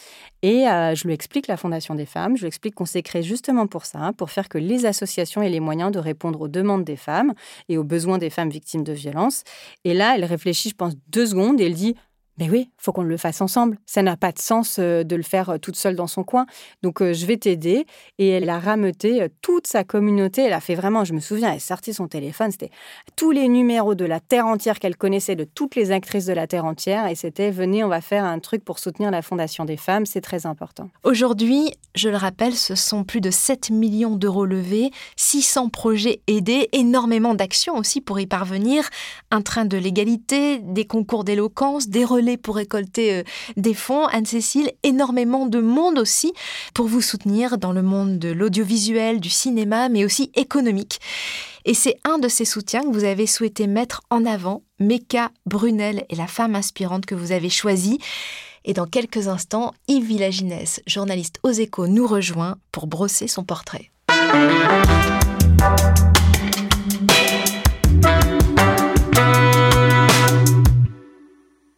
[0.43, 2.37] Et euh, je lui explique la Fondation des femmes.
[2.37, 5.49] Je lui explique qu'on s'est créé justement pour ça, pour faire que les associations aient
[5.49, 7.33] les moyens de répondre aux demandes des femmes
[7.69, 9.43] et aux besoins des femmes victimes de violences.
[9.85, 11.97] Et là, elle réfléchit, je pense, deux secondes et elle dit
[12.39, 13.79] mais oui, faut qu'on le fasse ensemble.
[13.87, 16.47] Ça n'a pas de sens euh, de le faire euh, toute seule dans son coin.
[16.83, 17.87] Donc euh, je vais t'aider.
[18.19, 20.43] Et elle a rameuté toute sa communauté.
[20.43, 22.51] Elle a fait vraiment, je me souviens, elle a sorti son téléphone.
[22.51, 22.71] C'était
[23.15, 26.47] tous les numéros de la terre entière qu'elle connaissait, de toutes les actrices de la
[26.47, 27.07] terre entière.
[27.07, 30.07] Et c'était venez, on va faire un truc pour soutenir la Fondation des femmes.
[30.07, 30.91] C'est très important.
[31.05, 36.69] Aujourd'hui, je le rappelle, ce sont plus de 7 millions d'euros levés, 600 projets aidés,
[36.73, 38.89] énormément d'actions aussi pour y parvenir.
[39.31, 43.23] Un train de l'égalité, des concours d'éloquence, des relais pour récolter euh,
[43.57, 44.07] des fonds.
[44.07, 46.33] Anne-Cécile, énormément de monde aussi
[46.75, 51.01] pour vous soutenir dans le monde de l'audiovisuel, du cinéma, mais aussi économique.
[51.65, 54.63] Et c'est un de ces soutiens que vous avez souhaité mettre en avant.
[54.81, 57.99] Meka Brunel est la femme inspirante que vous avez choisie.
[58.65, 63.91] Et dans quelques instants, Yves Villaginès, journaliste aux échos, nous rejoint pour brosser son portrait.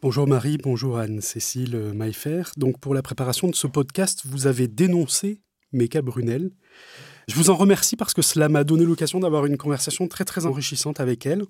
[0.03, 2.43] Bonjour Marie, bonjour Anne-Cécile Maillefer.
[2.59, 5.41] Donc pour la préparation de ce podcast, vous avez dénoncé
[5.73, 6.51] Meka Brunel.
[7.29, 10.45] Je vous en remercie parce que cela m'a donné l'occasion d'avoir une conversation très très
[10.45, 11.45] enrichissante avec elle.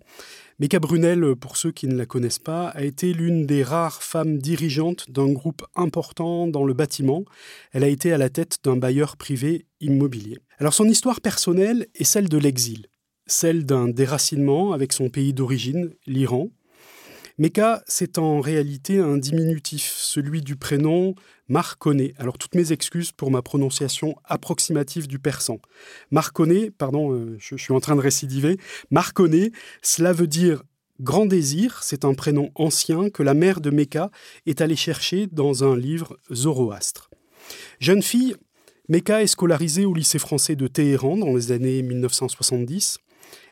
[0.61, 4.39] Meka Brunel, pour ceux qui ne la connaissent pas, a été l'une des rares femmes
[4.39, 7.25] dirigeantes d'un groupe important dans le bâtiment.
[7.73, 10.39] Elle a été à la tête d'un bailleur privé immobilier.
[10.61, 12.87] Alors son histoire personnelle est celle de l'exil,
[13.27, 16.51] celle d'un déracinement avec son pays d'origine, l'Iran,
[17.39, 21.15] Meka, c'est en réalité un diminutif, celui du prénom
[21.49, 22.15] Marconnet.
[22.17, 25.59] Alors toutes mes excuses pour ma prononciation approximative du persan.
[26.11, 28.57] Marconnet, pardon, euh, je, suis en train de récidiver.
[28.91, 30.63] Marconnet, cela veut dire
[31.01, 34.11] grand désir, c'est un prénom ancien que la mère de Meka
[34.47, 37.11] est allée chercher dans un livre Zoroastre.
[37.81, 38.35] Jeune fille,
[38.89, 42.97] Meka est scolarisée au lycée français de Téhéran dans les années 1970.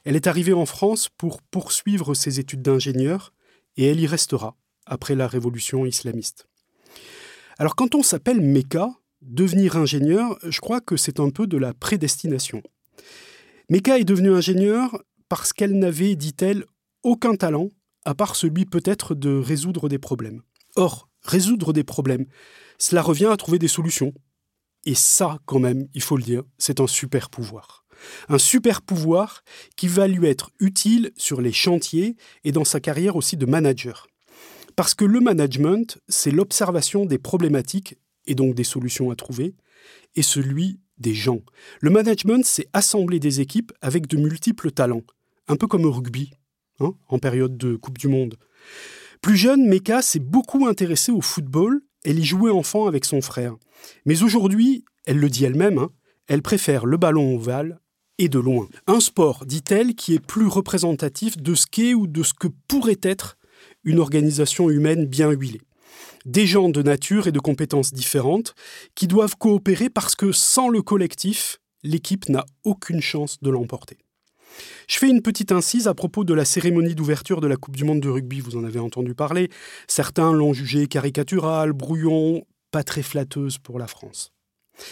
[0.05, 3.34] Elle est arrivée en France pour poursuivre ses études d'ingénieur
[3.77, 4.57] et elle y restera
[4.87, 6.47] après la révolution islamiste.
[7.59, 8.89] Alors quand on s'appelle Mecca,
[9.23, 12.63] devenir ingénieur, je crois que c'est un peu de la prédestination.
[13.71, 16.65] Mecca est devenue ingénieure parce qu'elle n'avait, dit-elle,
[17.03, 17.69] aucun talent,
[18.05, 20.43] à part celui peut-être de résoudre des problèmes.
[20.77, 22.27] Or, résoudre des problèmes,
[22.79, 24.13] cela revient à trouver des solutions.
[24.85, 27.84] Et ça, quand même, il faut le dire, c'est un super pouvoir.
[28.29, 29.43] Un super pouvoir
[29.77, 34.07] qui va lui être utile sur les chantiers et dans sa carrière aussi de manager.
[34.77, 39.55] Parce que le management, c'est l'observation des problématiques et donc des solutions à trouver,
[40.17, 41.43] et celui des gens.
[41.81, 45.05] Le management, c'est assembler des équipes avec de multiples talents,
[45.49, 46.33] un peu comme au rugby,
[46.81, 48.37] hein, en période de Coupe du Monde.
[49.21, 53.57] Plus jeune, Meka s'est beaucoup intéressée au football, elle y jouait enfant avec son frère.
[54.05, 55.91] Mais aujourd'hui, elle le dit elle-même, hein,
[56.27, 57.81] elle préfère le ballon ovale
[58.19, 58.69] et de loin.
[58.87, 63.01] Un sport, dit-elle, qui est plus représentatif de ce qu'est ou de ce que pourrait
[63.03, 63.37] être
[63.85, 65.61] une organisation humaine bien huilée.
[66.25, 68.55] Des gens de nature et de compétences différentes
[68.95, 73.99] qui doivent coopérer parce que sans le collectif, l'équipe n'a aucune chance de l'emporter.
[74.89, 77.85] Je fais une petite incise à propos de la cérémonie d'ouverture de la Coupe du
[77.85, 79.51] Monde de rugby, vous en avez entendu parler.
[79.89, 84.33] Certains l'ont jugée caricaturale, brouillon, pas très flatteuse pour la France.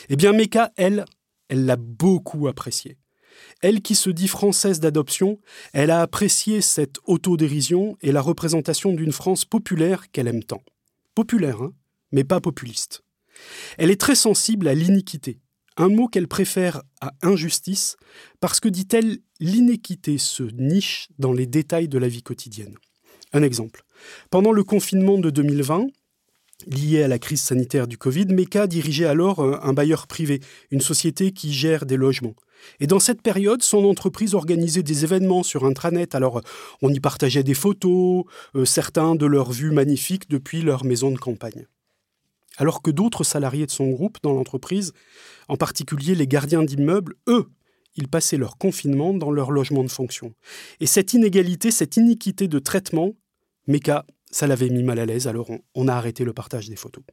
[0.09, 1.05] Eh bien, Meka, elle,
[1.49, 2.97] elle l'a beaucoup appréciée.
[3.63, 5.39] Elle qui se dit française d'adoption,
[5.73, 10.63] elle a apprécié cette autodérision et la représentation d'une France populaire qu'elle aime tant.
[11.15, 11.73] Populaire, hein,
[12.11, 13.03] mais pas populiste.
[13.79, 15.39] Elle est très sensible à l'iniquité,
[15.77, 17.97] un mot qu'elle préfère à injustice,
[18.41, 22.77] parce que, dit-elle, l'iniquité se niche dans les détails de la vie quotidienne.
[23.33, 23.85] Un exemple.
[24.31, 25.87] Pendant le confinement de 2020,
[26.67, 31.33] lié à la crise sanitaire du Covid, Meka dirigeait alors un bailleur privé, une société
[31.33, 32.35] qui gère des logements.
[32.81, 36.15] Et dans cette période, son entreprise organisait des événements sur intranet.
[36.15, 36.41] Alors,
[36.81, 41.19] on y partageait des photos, euh, certains de leurs vues magnifiques depuis leur maison de
[41.19, 41.67] campagne.
[42.59, 44.93] Alors que d'autres salariés de son groupe dans l'entreprise,
[45.49, 47.49] en particulier les gardiens d'immeubles, eux,
[47.97, 50.35] ils passaient leur confinement dans leur logement de fonction.
[50.81, 53.15] Et cette inégalité, cette iniquité de traitement,
[53.67, 57.05] Meka, ça l'avait mis mal à l'aise, alors on, a arrêté le partage des photos.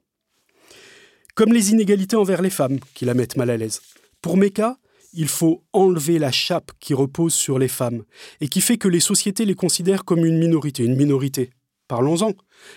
[1.36, 3.82] Comme les inégalités envers les femmes qui la mettent mal à l'aise.
[4.22, 4.78] Pour Meka,
[5.14, 8.04] il faut enlever la chape qui repose sur les femmes
[8.42, 10.84] et qui fait que les sociétés les considèrent comme une minorité.
[10.84, 11.52] Une minorité.
[11.88, 12.34] Parlons-en.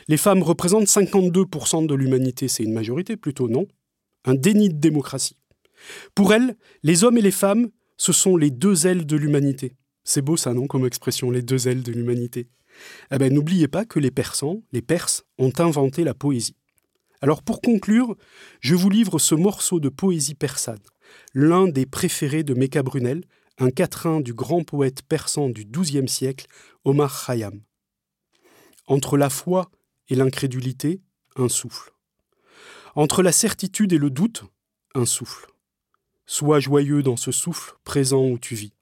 [0.08, 2.48] Les femmes représentent 52% de l'humanité.
[2.48, 3.66] C'est une majorité plutôt, non?
[4.24, 5.36] Un déni de démocratie.
[6.14, 9.76] Pour elles, les hommes et les femmes, ce sont les deux ailes de l'humanité.
[10.04, 12.48] C'est beau ça, non, comme expression, les deux ailes de l'humanité?
[13.10, 16.56] Eh ben, n'oubliez pas que les Persans, les Perses, ont inventé la poésie.
[17.20, 18.16] Alors pour conclure,
[18.60, 20.82] je vous livre ce morceau de poésie persane,
[21.34, 23.24] l'un des préférés de Mecca Brunel,
[23.58, 26.46] un quatrain du grand poète persan du XIIe siècle,
[26.84, 27.62] Omar Khayyam.
[28.88, 29.70] Entre la foi
[30.08, 31.00] et l'incrédulité,
[31.36, 31.92] un souffle.
[32.96, 34.42] Entre la certitude et le doute,
[34.94, 35.46] un souffle.
[36.26, 38.74] Sois joyeux dans ce souffle présent où tu vis,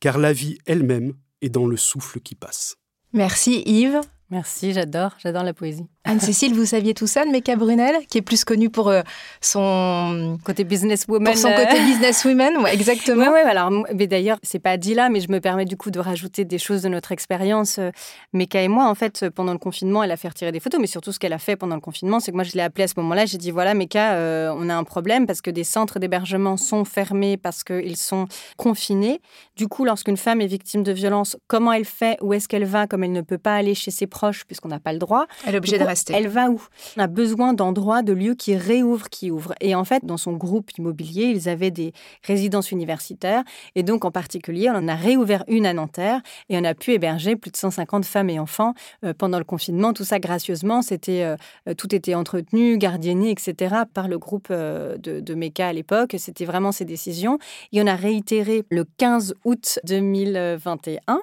[0.00, 2.76] car la vie elle-même est dans le souffle qui passe.
[3.14, 4.00] Merci Yves.
[4.30, 5.86] Merci, j'adore, j'adore la poésie.
[6.04, 9.00] Anne-Cécile, vous saviez tout ça de Mecca Brunel, qui est plus connue pour euh,
[9.40, 11.32] son côté businesswoman.
[11.32, 13.24] Pour son côté businesswoman, ouais, exactement.
[13.24, 15.90] Oui, ouais, alors, mais d'ailleurs, c'est pas dit là, mais je me permets du coup
[15.90, 17.78] de rajouter des choses de notre expérience.
[17.78, 17.90] Euh,
[18.34, 20.86] Mecca et moi, en fait, pendant le confinement, elle a fait retirer des photos, mais
[20.86, 22.88] surtout ce qu'elle a fait pendant le confinement, c'est que moi, je l'ai appelée à
[22.88, 23.24] ce moment-là.
[23.24, 27.38] J'ai dit voilà, euh, on a un problème parce que des centres d'hébergement sont fermés
[27.38, 28.26] parce qu'ils sont
[28.58, 29.20] confinés.
[29.56, 32.18] Du coup, lorsqu'une femme est victime de violence, comment elle fait?
[32.20, 32.86] Où est-ce qu'elle va?
[32.86, 35.26] Comme elle ne peut pas aller chez ses proches puisqu'on n'a pas le droit.
[35.46, 35.84] Elle est obligée de
[36.14, 36.62] Elle va où?
[36.96, 39.54] On a besoin d'endroits, de lieux qui réouvrent, qui ouvrent.
[39.60, 43.44] Et en fait, dans son groupe immobilier, ils avaient des résidences universitaires.
[43.74, 46.92] Et donc, en particulier, on en a réouvert une à Nanterre et on a pu
[46.92, 49.92] héberger plus de 150 femmes et enfants euh, pendant le confinement.
[49.92, 51.36] Tout ça gracieusement, euh,
[51.68, 53.74] euh, tout était entretenu, gardienné, etc.
[53.92, 56.14] par le groupe de, de MECA à l'époque.
[56.18, 57.38] C'était vraiment ces décisions.
[57.72, 61.20] Et on a réitéré le 15 août 2021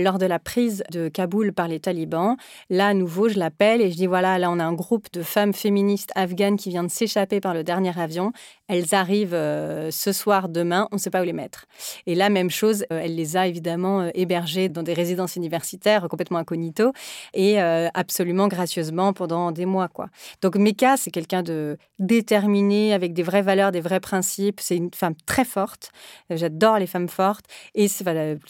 [0.00, 2.36] lors de la prise de Kaboul par les talibans.
[2.70, 5.52] Là, à nouveau, je l'appelle et dis voilà, là, on a un groupe de femmes
[5.52, 8.32] féministes afghanes qui vient de s'échapper par le dernier avion.
[8.68, 11.66] Elles arrivent euh, ce soir, demain, on ne sait pas où les mettre.
[12.06, 16.08] Et là, même chose, euh, elle les a évidemment euh, hébergées dans des résidences universitaires
[16.08, 16.92] complètement incognito
[17.34, 19.88] et absolument gracieusement pendant des mois.
[19.88, 20.08] quoi.
[20.42, 24.60] Donc Meka, c'est quelqu'un de déterminé, avec des vraies valeurs, des vrais principes.
[24.60, 25.90] C'est une femme très forte.
[26.30, 27.88] J'adore les femmes fortes et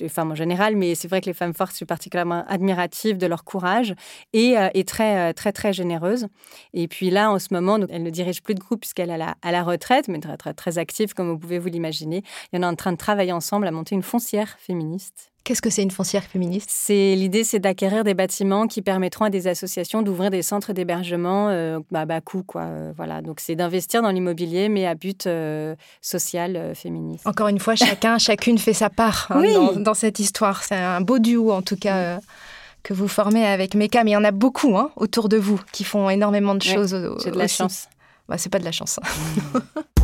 [0.00, 3.18] les femmes en général, mais c'est vrai que les femmes fortes, je suis particulièrement admirative
[3.18, 3.94] de leur courage
[4.32, 6.26] et, et très, très, très généreuse.
[6.74, 9.52] Et puis là, en ce moment, elle ne dirige plus de groupe puisqu'elle est à
[9.52, 12.22] la retraite mais très, très, très active, comme vous pouvez vous l'imaginer.
[12.52, 15.32] Il y en a en train de travailler ensemble à monter une foncière féministe.
[15.46, 16.70] Qu'est-ce que c'est une foncière féministe?
[16.72, 21.50] C'est l'idée, c'est d'acquérir des bâtiments qui permettront à des associations d'ouvrir des centres d'hébergement
[21.50, 22.62] euh, à bas coût, quoi.
[22.62, 27.24] Euh, voilà, donc c'est d'investir dans l'immobilier, mais à but euh, social féministe.
[27.28, 30.64] Encore une fois, chacun, chacune fait sa part hein, dans, cette histoire.
[30.64, 32.18] C'est un beau duo, en tout cas.
[32.82, 35.60] que vous formez avec Meka, mais il y en a beaucoup hein, autour de vous
[35.70, 36.96] qui font énormément de choses.
[37.22, 37.86] J'ai de la chance.
[38.28, 38.98] Bah, c'est pas de la chance.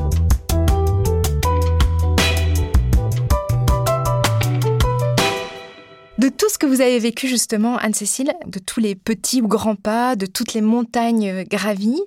[6.22, 9.74] De tout ce que vous avez vécu justement, Anne-Cécile, de tous les petits ou grands
[9.74, 12.00] pas, de toutes les montagnes gravies,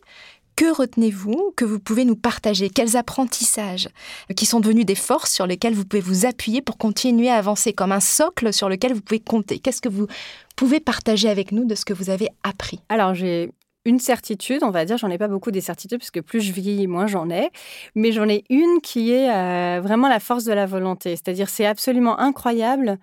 [0.56, 2.70] que retenez-vous que vous pouvez nous partager?
[2.70, 3.90] Quels apprentissages
[4.38, 7.74] qui sont devenus des forces sur lesquelles vous pouvez vous appuyer pour continuer à avancer
[7.74, 9.60] comme un socle sur lequel vous pouvez compter?
[9.60, 10.08] Qu'est-ce que vous
[10.56, 12.80] pouvez partager avec nous de ce que vous avez appris?
[12.88, 13.52] Alors j'ai
[13.86, 16.88] une certitude, on va dire, j'en ai pas beaucoup des certitudes, puisque plus je vis,
[16.88, 17.52] moins j'en ai,
[17.94, 21.12] mais j'en ai une qui est euh, vraiment la force de la volonté.
[21.12, 22.98] C'est-à-dire, c'est absolument incroyable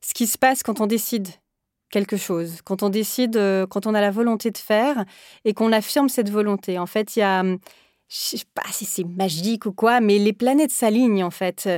[0.00, 1.28] ce qui se passe quand on décide
[1.90, 5.04] quelque chose, quand on décide, euh, quand on a la volonté de faire
[5.44, 6.78] et qu'on affirme cette volonté.
[6.78, 7.44] En fait, il y a
[8.08, 11.68] je sais pas si c'est magique ou quoi, mais les planètes s'alignent en fait.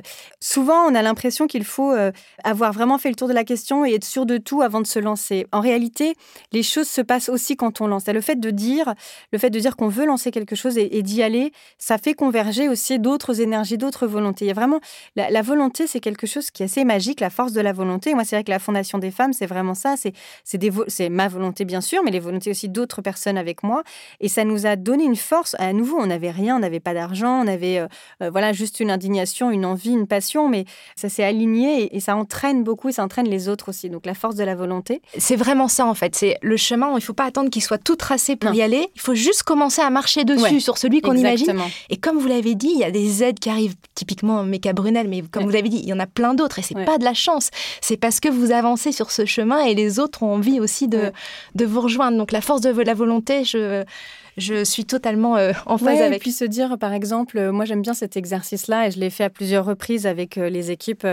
[0.41, 2.11] Souvent, on a l'impression qu'il faut euh,
[2.45, 4.87] avoir vraiment fait le tour de la question et être sûr de tout avant de
[4.87, 5.47] se lancer.
[5.53, 6.15] En réalité,
[6.53, 8.07] les choses se passent aussi quand on lance.
[8.07, 8.95] le fait de dire,
[9.33, 12.69] le fait de dire qu'on veut lancer quelque chose et, d'y aller, ça fait converger
[12.69, 14.47] aussi d'autres énergies, d'autres volontés.
[14.47, 14.81] Il y a vraiment
[15.15, 18.15] la, volonté, c'est quelque chose qui est assez magique, la force de la volonté.
[18.15, 19.95] Moi, c'est vrai que la Fondation des femmes, c'est vraiment ça.
[19.97, 20.13] C'est
[20.89, 23.83] c'est ma volonté bien sûr, mais les volontés aussi d'autres personnes avec moi.
[24.21, 25.55] Et ça nous a donné une force.
[25.59, 27.87] À nouveau, avait rien, on n'avait pas d'argent, on avait euh,
[28.23, 30.65] euh, voilà juste une indignation, une envie, une passion, mais
[30.97, 33.91] ça s'est aligné et, ça entraîne beaucoup, et ça entraîne les autres aussi.
[33.91, 35.01] Donc la force de la volonté.
[35.19, 36.15] C'est vraiment ça en fait.
[36.15, 36.91] C'est le chemin.
[36.91, 38.89] Il ne faut pas attendre qu'il soit tout tracé pour y aller.
[38.95, 41.61] Il faut juste commencer à marcher dessus sur celui qu'on imagine.
[41.91, 45.09] Et comme vous l'avez dit, il y a des aides qui arrivent typiquement Méca Brunel,
[45.09, 47.05] mais comme vous l'avez dit, il y en a plein d'autres et c'est pas de
[47.05, 47.51] la chance.
[47.81, 51.13] C'est parce que vous avancez sur ce chemin et les autres ont envie aussi de,
[51.55, 52.17] de vous rejoindre.
[52.19, 53.85] Donc la force de la volonté, je
[54.37, 56.17] je suis totalement euh, en phase avec.
[56.17, 59.09] Et puis se dire, par exemple, euh, moi j'aime bien cet exercice-là et je l'ai
[59.09, 61.07] fait à plusieurs reprises avec euh, les équipes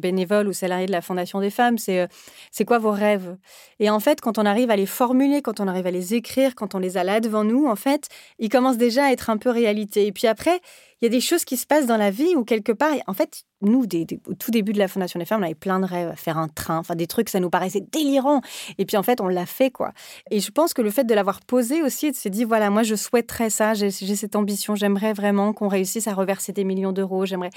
[0.00, 1.78] bénévoles ou salariés de la Fondation des femmes.
[1.78, 2.08] C'est
[2.50, 3.36] c'est quoi vos rêves?
[3.80, 6.54] Et en fait, quand on arrive à les formuler, quand on arrive à les écrire,
[6.54, 9.36] quand on les a là devant nous, en fait, ils commencent déjà à être un
[9.36, 10.06] peu réalité.
[10.06, 10.60] Et puis après,
[11.00, 13.14] il y a des choses qui se passent dans la vie où quelque part, en
[13.14, 13.84] fait, nous,
[14.26, 16.48] au tout début de la Fondation des femmes, on avait plein de rêves, faire un
[16.48, 18.40] train, enfin des trucs, ça nous paraissait délirant.
[18.78, 19.92] Et puis en fait, on l'a fait, quoi.
[20.30, 22.82] Et je pense que le fait de l'avoir posé aussi de se dire, voilà, moi,
[22.82, 27.26] je souhaiterais ça, j'ai cette ambition, j'aimerais vraiment qu'on réussisse à reverser des millions d'euros,
[27.26, 27.50] j'aimerais.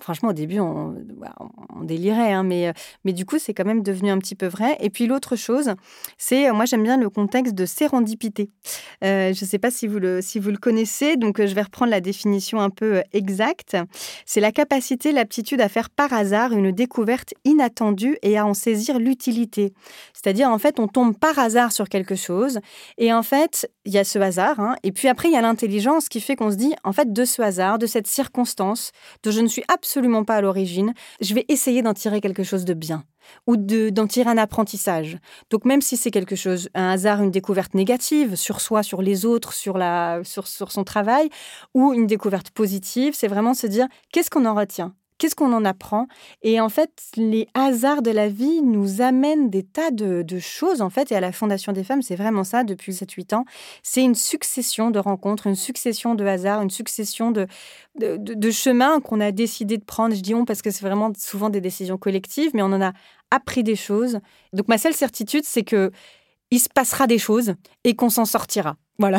[0.00, 0.94] Franchement, au début, on,
[1.74, 2.72] on délirait, hein, mais,
[3.04, 4.76] mais du coup, c'est quand même devenu un petit peu vrai.
[4.80, 5.74] Et puis l'autre chose,
[6.16, 8.50] c'est, moi, j'aime bien le contexte de sérendipité.
[9.04, 11.62] Euh, je ne sais pas si vous, le, si vous le connaissez, donc je vais
[11.62, 12.79] reprendre la définition un peu
[13.12, 13.76] exacte.
[14.26, 18.54] C'est la capacité, la petite à faire par hasard une découverte inattendue et à en
[18.54, 19.72] saisir l'utilité.
[20.12, 22.60] C'est-à-dire, en fait, on tombe par hasard sur quelque chose
[22.98, 24.60] et en fait, il y a ce hasard.
[24.60, 27.12] Hein, et puis après, il y a l'intelligence qui fait qu'on se dit, en fait,
[27.12, 31.34] de ce hasard, de cette circonstance, dont je ne suis absolument pas à l'origine, je
[31.34, 33.04] vais essayer d'en tirer quelque chose de bien
[33.46, 35.18] ou d'en tirer un apprentissage.
[35.50, 39.26] Donc même si c'est quelque chose, un hasard, une découverte négative sur soi, sur les
[39.26, 41.28] autres, sur, la, sur, sur son travail,
[41.74, 44.94] ou une découverte positive, c'est vraiment se dire qu'est-ce qu'on en retient?
[45.20, 46.08] Qu'est-ce qu'on en apprend?
[46.40, 50.88] Et en fait, les hasards de la vie nous amènent des tas de, choses, en
[50.88, 51.12] fait.
[51.12, 53.44] Et à la Fondation des femmes, c'est vraiment ça depuis 7-8 ans.
[53.82, 57.48] C'est une succession de rencontres, une succession de hasards, une succession de,
[57.98, 60.14] de, chemins qu'on a décidé de prendre.
[60.14, 62.94] Je dis on parce que c'est vraiment souvent des décisions collectives, mais on en a
[63.30, 64.20] appris des choses.
[64.52, 65.90] Donc ma seule certitude, c'est que
[66.50, 68.76] il se passera des choses et qu'on s'en sortira.
[68.98, 69.18] Voilà.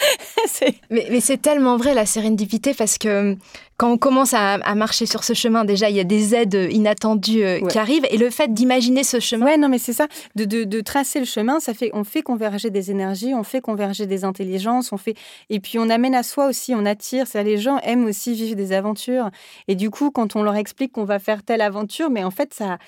[0.90, 3.36] mais, c'est tellement vrai la sérendipité parce que
[3.76, 7.44] quand on commence à, marcher sur ce chemin, déjà il y a des aides inattendues
[7.44, 9.44] euh, qui arrivent et le fait d'imaginer ce chemin.
[9.44, 12.90] Ouais, non, mais c'est ça, de, tracer le chemin, ça fait, on fait converger des
[12.90, 15.16] énergies, on fait converger des intelligences, on fait,
[15.50, 17.26] et puis on amène à soi aussi, on attire.
[17.26, 19.30] Ça, les gens aiment aussi vivre des aventures.
[19.68, 22.54] Et du coup, quand on leur explique qu'on va faire telle aventure, mais en fait
[22.54, 22.78] ça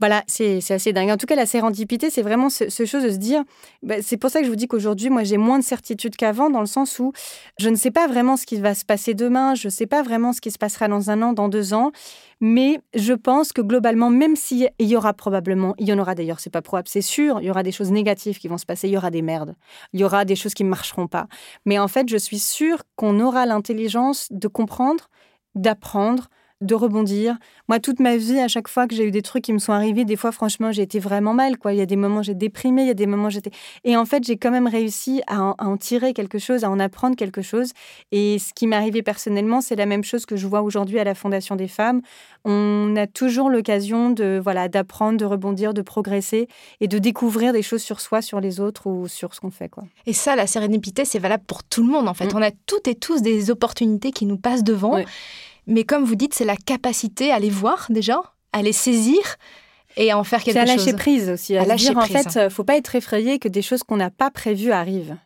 [0.00, 1.10] voilà, c'est assez dingue.
[1.10, 3.44] En tout cas, la sérendipité, c'est vraiment ce, chose de se dire.
[3.82, 6.48] Bah, c'est pour ça que je vous dis qu'aujourd'hui, moi, j'ai moins de certitude qu'avant,
[6.48, 7.12] dans le sens où
[7.58, 10.02] je ne sais pas vraiment ce qui va se passer demain, je ne sais pas
[10.02, 11.92] vraiment ce qui se passera dans un an, dans deux ans.
[12.40, 16.40] Mais je pense que globalement, même s'il y aura probablement, il y en aura d'ailleurs,
[16.40, 18.88] c'est pas probable, c'est sûr, il y aura des choses négatives qui vont se passer,
[18.88, 19.54] il y aura des merdes,
[19.92, 21.26] il y aura des choses qui ne marcheront pas.
[21.66, 25.10] Mais en fait, je suis sûre qu'on aura l'intelligence de comprendre,
[25.54, 27.38] d'apprendre, de rebondir.
[27.68, 29.72] Moi, toute ma vie, à chaque fois que j'ai eu des trucs qui me sont
[29.72, 31.56] arrivés, des fois, franchement, j'ai été vraiment mal.
[31.56, 31.72] Quoi.
[31.72, 33.50] Il y a des moments, j'ai déprimé, il y a des moments, j'étais.
[33.84, 37.16] Et en fait, j'ai quand même réussi à en, tirer quelque chose, à en apprendre
[37.16, 37.72] quelque chose.
[38.12, 41.04] Et ce qui m'est arrivé personnellement, c'est la même chose que je vois aujourd'hui à
[41.04, 42.02] la Fondation des femmes.
[42.44, 46.48] On a toujours l'occasion de voilà d'apprendre, de rebondir, de progresser
[46.80, 49.68] et de découvrir des choses sur soi, sur les autres ou sur ce qu'on fait.
[49.68, 49.84] Quoi.
[50.06, 52.08] Et ça, la sérénité, c'est valable pour tout le monde.
[52.08, 52.36] En fait, mm.
[52.36, 54.98] on a toutes et tous des opportunités qui nous passent devant.
[55.70, 58.20] Mais comme vous dites, c'est la capacité à les voir déjà,
[58.52, 59.20] à les saisir
[59.96, 60.66] et à en faire quelque chose.
[60.66, 61.56] C'est à lâcher prise aussi.
[61.56, 64.10] À, lâcher dire, en fait, euh, faut pas être effrayé que des choses qu'on n'a
[64.10, 65.16] pas prévues arrivent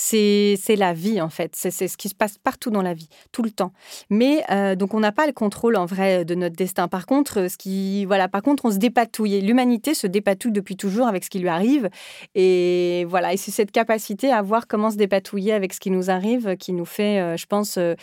[0.00, 1.52] c'est la vie en fait.
[1.54, 3.72] C'est ce qui se passe partout dans la vie, tout le temps.
[4.10, 6.86] Mais euh, donc on n'a pas le contrôle en vrai de notre destin.
[6.86, 9.40] Par contre, ce qui voilà, par contre, on se dépatouille.
[9.40, 11.90] L'humanité se dépatouille depuis toujours avec ce qui lui arrive.
[12.36, 16.10] Et voilà, et c'est cette capacité à voir comment se dépatouiller avec ce qui nous
[16.10, 17.76] arrive qui nous fait, euh, je pense.
[17.76, 17.94] Euh,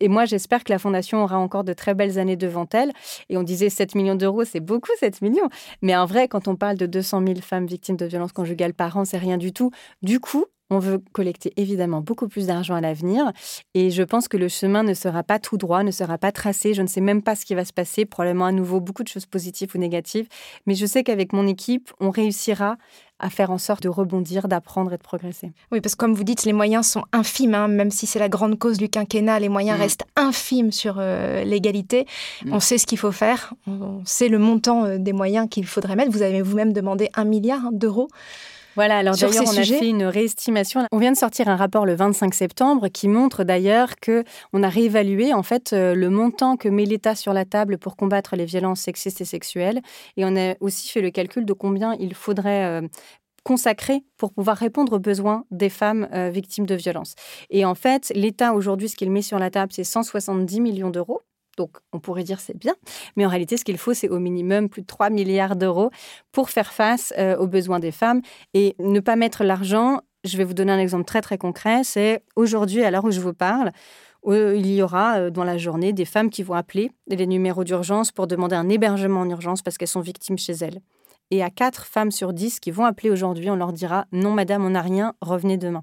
[0.00, 2.92] et moi, j'espère que la fondation aura encore de très belles années devant elle.
[3.30, 5.48] Et on disait 7 millions d'euros, c'est beaucoup 7 millions.
[5.80, 8.96] Mais en vrai, quand on parle de 200 000 femmes victimes de violences conjugales par
[8.98, 9.70] an, c'est rien du tout.
[10.02, 13.30] Du coup, on veut collecter évidemment beaucoup plus d'argent à l'avenir
[13.74, 16.72] et je pense que le chemin ne sera pas tout droit, ne sera pas tracé.
[16.72, 19.08] Je ne sais même pas ce qui va se passer, probablement à nouveau beaucoup de
[19.08, 20.28] choses positives ou négatives,
[20.66, 22.76] mais je sais qu'avec mon équipe, on réussira
[23.18, 25.52] à faire en sorte de rebondir, d'apprendre et de progresser.
[25.70, 27.68] Oui, parce que comme vous dites, les moyens sont infimes, hein.
[27.68, 29.80] même si c'est la grande cause du quinquennat, les moyens mm.
[29.80, 32.06] restent infimes sur euh, l'égalité.
[32.44, 32.52] Mm.
[32.54, 35.94] On sait ce qu'il faut faire, on sait le montant euh, des moyens qu'il faudrait
[35.94, 36.10] mettre.
[36.10, 38.08] Vous avez vous-même demandé un milliard d'euros
[38.74, 40.86] voilà, alors d'ailleurs, on a fait une réestimation.
[40.92, 44.68] On vient de sortir un rapport le 25 septembre qui montre d'ailleurs que on a
[44.68, 48.44] réévalué en fait euh, le montant que met l'État sur la table pour combattre les
[48.44, 49.80] violences sexistes et sexuelles.
[50.16, 52.88] Et on a aussi fait le calcul de combien il faudrait euh,
[53.44, 57.14] consacrer pour pouvoir répondre aux besoins des femmes euh, victimes de violences.
[57.50, 61.22] Et en fait, l'État aujourd'hui, ce qu'il met sur la table, c'est 170 millions d'euros
[61.56, 62.74] donc, on pourrait dire c'est bien,
[63.16, 65.90] mais en réalité, ce qu'il faut, c'est au minimum plus de 3 milliards d'euros
[66.32, 68.22] pour faire face euh, aux besoins des femmes
[68.54, 70.00] et ne pas mettre l'argent.
[70.24, 71.84] Je vais vous donner un exemple très très concret.
[71.84, 73.72] C'est aujourd'hui, à l'heure où je vous parle,
[74.26, 78.12] il y aura euh, dans la journée des femmes qui vont appeler les numéros d'urgence
[78.12, 80.80] pour demander un hébergement en urgence parce qu'elles sont victimes chez elles.
[81.30, 84.64] Et à 4 femmes sur 10 qui vont appeler aujourd'hui, on leur dira non madame,
[84.64, 85.82] on n'a rien, revenez demain.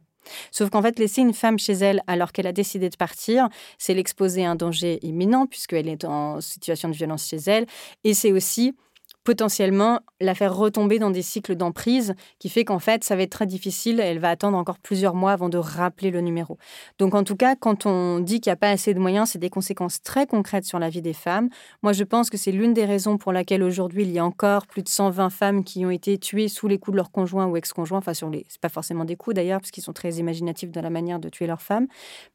[0.52, 3.94] Sauf qu'en fait, laisser une femme chez elle alors qu'elle a décidé de partir, c'est
[3.94, 7.66] l'exposer à un danger imminent puisqu'elle est en situation de violence chez elle.
[8.04, 8.76] Et c'est aussi
[9.30, 13.30] potentiellement la faire retomber dans des cycles d'emprise qui fait qu'en fait, ça va être
[13.30, 14.00] très difficile.
[14.00, 16.58] Elle va attendre encore plusieurs mois avant de rappeler le numéro.
[16.98, 19.38] Donc, en tout cas, quand on dit qu'il n'y a pas assez de moyens, c'est
[19.38, 21.50] des conséquences très concrètes sur la vie des femmes.
[21.84, 24.66] Moi, je pense que c'est l'une des raisons pour laquelle aujourd'hui, il y a encore
[24.66, 27.56] plus de 120 femmes qui ont été tuées sous les coups de leur conjoint ou
[27.56, 28.00] ex-conjoint.
[28.00, 30.90] Enfin, sur les, pas forcément des coups d'ailleurs, parce qu'ils sont très imaginatifs dans la
[30.90, 31.86] manière de tuer leurs femmes.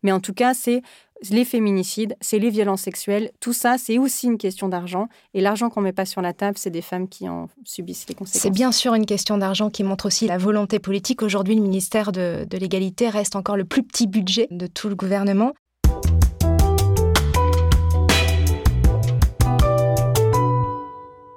[0.04, 0.82] Mais en tout cas, c'est
[1.30, 3.30] les féminicides, c'est les violences sexuelles.
[3.40, 5.08] Tout ça, c'est aussi une question d'argent.
[5.32, 8.14] Et l'argent qu'on met pas sur la table, c'est des femmes qui en subissent les
[8.14, 8.42] conséquences.
[8.42, 11.22] C'est bien sûr une question d'argent qui montre aussi la volonté politique.
[11.22, 15.52] Aujourd'hui, le ministère de, l'égalité reste encore le plus petit budget de tout le gouvernement.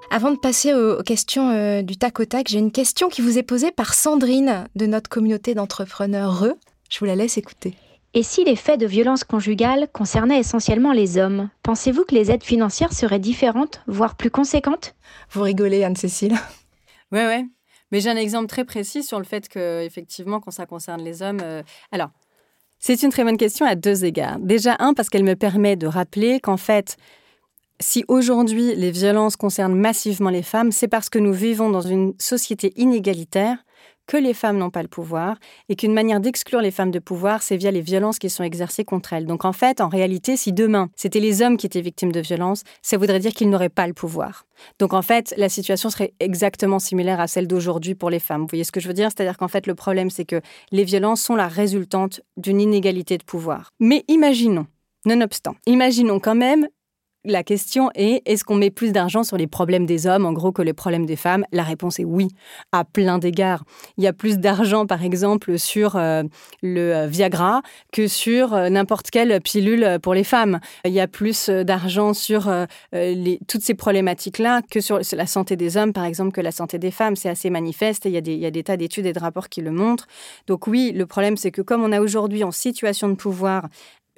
[0.10, 3.38] Avant de passer aux, questions euh, du tac au tac, j'ai une question qui vous
[3.38, 6.54] est posée par Sandrine de notre communauté d'entrepreneurs Re.
[6.90, 7.76] Je vous la laisse écouter.
[8.18, 12.44] Et si les faits de violence conjugale concernaient essentiellement les hommes, pensez-vous que les aides
[12.44, 14.96] financières seraient différentes, voire plus conséquentes?
[15.30, 16.34] Vous rigolez, Anne-Cécile
[17.12, 17.48] Oui, oui.
[17.92, 21.22] Mais j'ai un exemple très précis sur le fait que, effectivement, quand ça concerne les
[21.22, 21.42] hommes.
[21.44, 21.62] Euh,
[21.92, 22.10] alors,
[22.80, 24.40] c'est une très bonne question à deux égards.
[24.40, 26.98] Déjà, un, parce qu'elle me permet de rappeler qu'en fait,
[27.80, 32.16] si aujourd'hui les violences concernent massivement les femmes, c'est parce que nous vivons dans une
[32.18, 33.60] société inégalitaire
[34.08, 35.38] que les femmes n'ont pas le pouvoir
[35.70, 38.86] et qu'une manière d'exclure les femmes de pouvoir, c'est via les violences qui sont exercées
[38.86, 39.26] contre elles.
[39.26, 42.64] Donc en fait, en réalité, si demain c'était les hommes qui étaient victimes de violences,
[42.82, 44.46] ça voudrait dire qu'ils n'auraient pas le pouvoir.
[44.80, 48.42] Donc en fait, la situation serait exactement similaire à celle d'aujourd'hui pour les femmes.
[48.42, 49.10] Vous voyez ce que je veux dire?
[49.16, 50.42] C'est-à-dire qu'en fait, le problème, c'est que
[50.72, 53.72] les violences sont la résultante d'une inégalité de pouvoir.
[53.80, 54.66] Mais imaginons,
[55.06, 56.68] nonobstant, imaginons quand même
[57.28, 60.52] la question est est-ce qu'on met plus d'argent sur les problèmes des hommes en gros
[60.52, 61.46] que les problèmes des femmes?
[61.52, 62.30] La réponse est oui,
[62.72, 63.64] à plein d'égards.
[63.98, 66.24] Il y a plus d'argent par exemple sur euh,
[66.62, 67.62] le euh, Viagra
[67.92, 70.60] que sur euh, n'importe quelle pilule pour les femmes.
[70.86, 72.50] Il y a plus d'argent sur
[73.48, 76.92] toutes ces problématiques-là que sur la santé des hommes par exemple que la santé des
[76.92, 77.16] femmes.
[77.16, 79.20] C'est assez manifeste il y a des, il y a des tas d'études et de
[79.20, 80.08] rapports qui le montrent.
[80.48, 83.68] Donc oui, le problème c'est que comme on a aujourd'hui en situation de pouvoir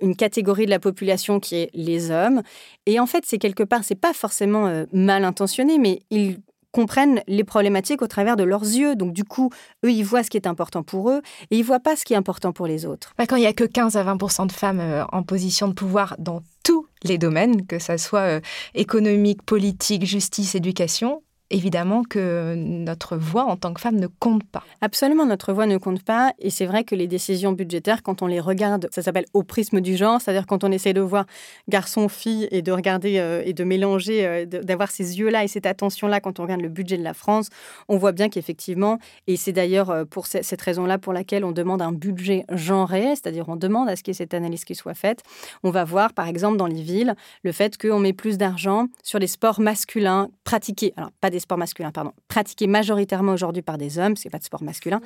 [0.02, 2.42] une catégorie de la population qui est les hommes.
[2.86, 6.40] Et en fait, c'est quelque part, c'est pas forcément euh, mal intentionné, mais ils
[6.72, 8.96] comprennent les problématiques au travers de leurs yeux.
[8.96, 9.50] Donc du coup,
[9.86, 11.22] eux, ils voient ce qui est important pour eux
[11.52, 13.14] et ils voient pas ce qui est important pour les autres.
[13.18, 15.74] Bah, quand il y a que 15 à 20% de femmes euh, en position de
[15.74, 18.42] pouvoir dans tous les domaines, que ça soit euh,
[18.76, 24.64] économique, politique, justice, éducation, évidemment que notre voix en tant que femme ne compte pas.
[24.82, 26.34] Absolument, notre voix ne compte pas.
[26.40, 29.82] Et c'est vrai que les décisions budgétaires, quand on les regarde, ça s'appelle au prisme
[29.82, 31.26] du genre, c'est-à-dire quand on essaie de voir
[31.68, 36.20] garçon-fille et de regarder euh, et de mélanger, euh, d'avoir ces yeux-là et cette attention-là
[36.20, 37.50] quand on regarde le budget de la France,
[37.88, 41.82] on voit bien qu'effectivement, et c'est d'ailleurs euh, pour cette raison-là pour laquelle on demande
[41.82, 44.94] un budget genré, c'est-à-dire on demande à ce qu'il y ait cette analyse qui soit
[44.94, 45.24] faite.
[45.64, 49.20] On va voir, par exemple, dans les villes, le fait qu'on met plus d'argent sur
[49.20, 50.94] les sports masculins pratiqués.
[50.96, 54.44] Alors, pas des sport masculin, pardon, pratiqué majoritairement aujourd'hui par des hommes, c'est pas de
[54.44, 55.02] sport masculin.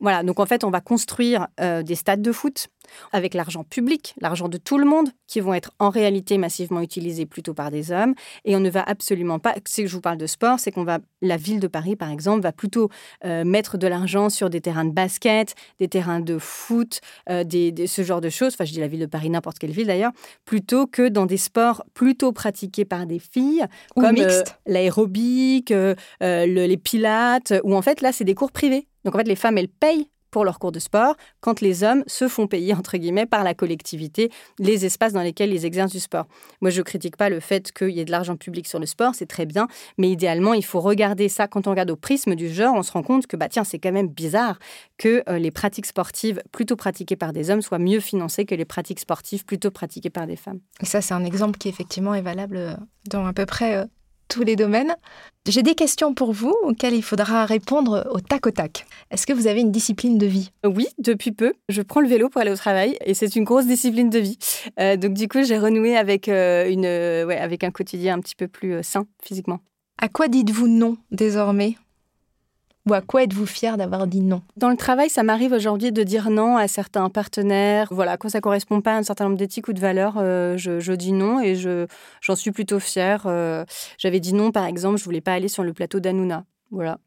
[0.00, 2.68] Voilà, donc en fait, on va construire euh, des stades de foot
[3.12, 7.26] avec l'argent public, l'argent de tout le monde, qui vont être en réalité massivement utilisés
[7.26, 8.14] plutôt par des hommes.
[8.44, 10.98] Et on ne va absolument pas, si je vous parle de sport, c'est qu'on va,
[11.22, 12.90] la ville de Paris par exemple, va plutôt
[13.24, 17.86] euh, mettre de l'argent sur des terrains de basket, des terrains de foot, euh, des,
[17.86, 18.54] ce genre de choses.
[18.54, 20.12] Enfin, je dis la ville de Paris, n'importe quelle ville d'ailleurs,
[20.44, 23.64] plutôt que dans des sports plutôt pratiqués par des filles,
[23.94, 24.16] comme
[24.66, 28.86] l'aérobic, euh, les pilates, où en fait là, c'est des cours privés.
[29.04, 32.04] Donc en fait, les femmes, elles payent pour leurs cours de sport, quand les hommes
[32.06, 35.98] se font payer, entre guillemets, par la collectivité, les espaces dans lesquels ils exercent du
[35.98, 36.26] sport.
[36.60, 38.84] Moi, je ne critique pas le fait qu'il y ait de l'argent public sur le
[38.84, 39.66] sport, c'est très bien,
[39.96, 41.48] mais idéalement, il faut regarder ça.
[41.48, 43.78] Quand on regarde au prisme du genre, on se rend compte que, bah tiens, c'est
[43.78, 44.58] quand même bizarre
[44.98, 48.66] que euh, les pratiques sportives plutôt pratiquées par des hommes soient mieux financées que les
[48.66, 50.60] pratiques sportives plutôt pratiquées par des femmes.
[50.82, 52.74] Et ça, c'est un exemple qui, effectivement, est valable euh,
[53.08, 53.86] dans à peu près euh,
[54.28, 54.94] tous les domaines.
[55.48, 58.86] J'ai des questions pour vous auxquelles il faudra répondre au tac au tac.
[59.10, 60.50] Est-ce que vous avez une discipline de vie?
[60.64, 61.52] Oui, depuis peu.
[61.68, 64.38] Je prends le vélo pour aller au travail et c'est une grosse discipline de vie.
[64.80, 68.34] Euh, donc du coup, j'ai renoué avec, euh, une, euh, avec un quotidien un petit
[68.34, 69.60] peu plus sain physiquement.
[70.00, 71.76] À quoi dites-vous non désormais?
[72.86, 74.42] Ou à quoi êtes-vous fier d'avoir dit non?
[74.56, 77.88] Dans le travail, ça m'arrive aujourd'hui de dire non à certains partenaires.
[77.90, 80.92] Voilà, quand ça correspond pas à un certain nombre d'éthiques ou de valeurs, euh, je,
[80.92, 81.86] dis non et je,
[82.20, 83.24] j'en suis plutôt fière.
[83.26, 83.64] Euh,
[83.98, 86.44] j'avais dit non, par exemple, je voulais pas aller sur le plateau d'Anouna.
[86.70, 86.98] Voilà.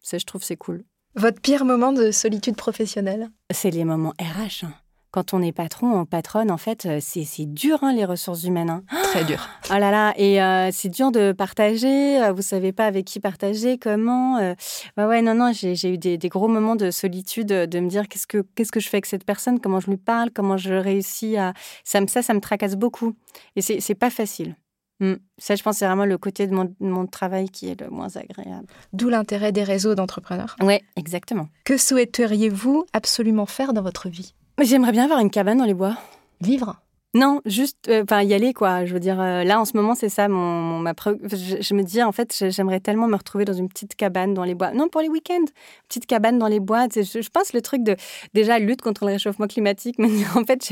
[0.00, 0.84] Ça, je trouve, c'est cool.
[1.14, 3.28] Votre pire moment de solitude professionnelle?
[3.50, 4.64] C'est les moments RH.
[4.64, 4.72] Hein
[5.12, 8.70] quand on est patron ou patronne, en fait, euh, c'est dur, hein, les ressources humaines.
[8.70, 8.82] Hein.
[9.04, 9.48] Très dur.
[9.70, 12.22] Oh là là, et euh, c'est dur de partager.
[12.22, 14.36] Euh, vous savez pas avec qui partager, comment.
[14.36, 18.26] Ouais, ouais, non, non, j'ai eu des, gros moments de solitude, de me dire qu'est-ce
[18.26, 21.36] que qu'est-ce que je fais avec cette personne, comment je lui parle, comment je réussis
[21.36, 21.54] à.
[21.84, 23.14] Ça, ça, ça me tracasse beaucoup.
[23.56, 24.56] Et c'est pas facile.
[25.00, 25.14] Mm.
[25.38, 27.88] Ça, je pense, c'est vraiment le côté de mon, de mon travail qui est le
[27.88, 28.66] moins agréable.
[28.92, 30.56] D'où l'intérêt des réseaux d'entrepreneurs.
[30.60, 31.48] Oui, exactement.
[31.64, 34.34] Que souhaiteriez-vous absolument faire dans votre vie?
[34.60, 35.96] J'aimerais bien avoir une cabane dans les bois.
[36.40, 36.76] Vivre?
[37.14, 38.86] Non, juste, euh, enfin, y aller, quoi.
[38.86, 41.56] Je veux dire, euh, là, en ce moment, c'est ça, mon, mon- ma pré- je,
[41.60, 44.54] je me dis, en fait, j'aimerais tellement me retrouver dans une petite cabane dans les
[44.54, 44.70] bois.
[44.72, 45.44] Non, pour les week-ends,
[45.90, 46.86] petite cabane dans les bois.
[46.94, 47.96] Je, je pense le truc de,
[48.32, 50.66] déjà, lutte contre le réchauffement climatique, mais en fait,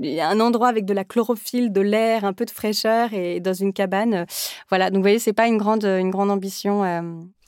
[0.00, 3.54] j'ai- un endroit avec de la chlorophylle, de l'air, un peu de fraîcheur, et dans
[3.54, 4.12] une cabane.
[4.14, 4.24] euh,
[4.68, 6.84] voilà, donc, vous voyez, c'est pas une grande, une grande ambition.
[6.84, 7.00] euh.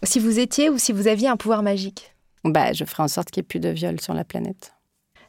[0.04, 2.14] Si vous étiez ou si vous aviez un pouvoir magique?
[2.44, 4.72] Bah, je ferai en sorte qu'il n'y ait plus de viol sur la planète.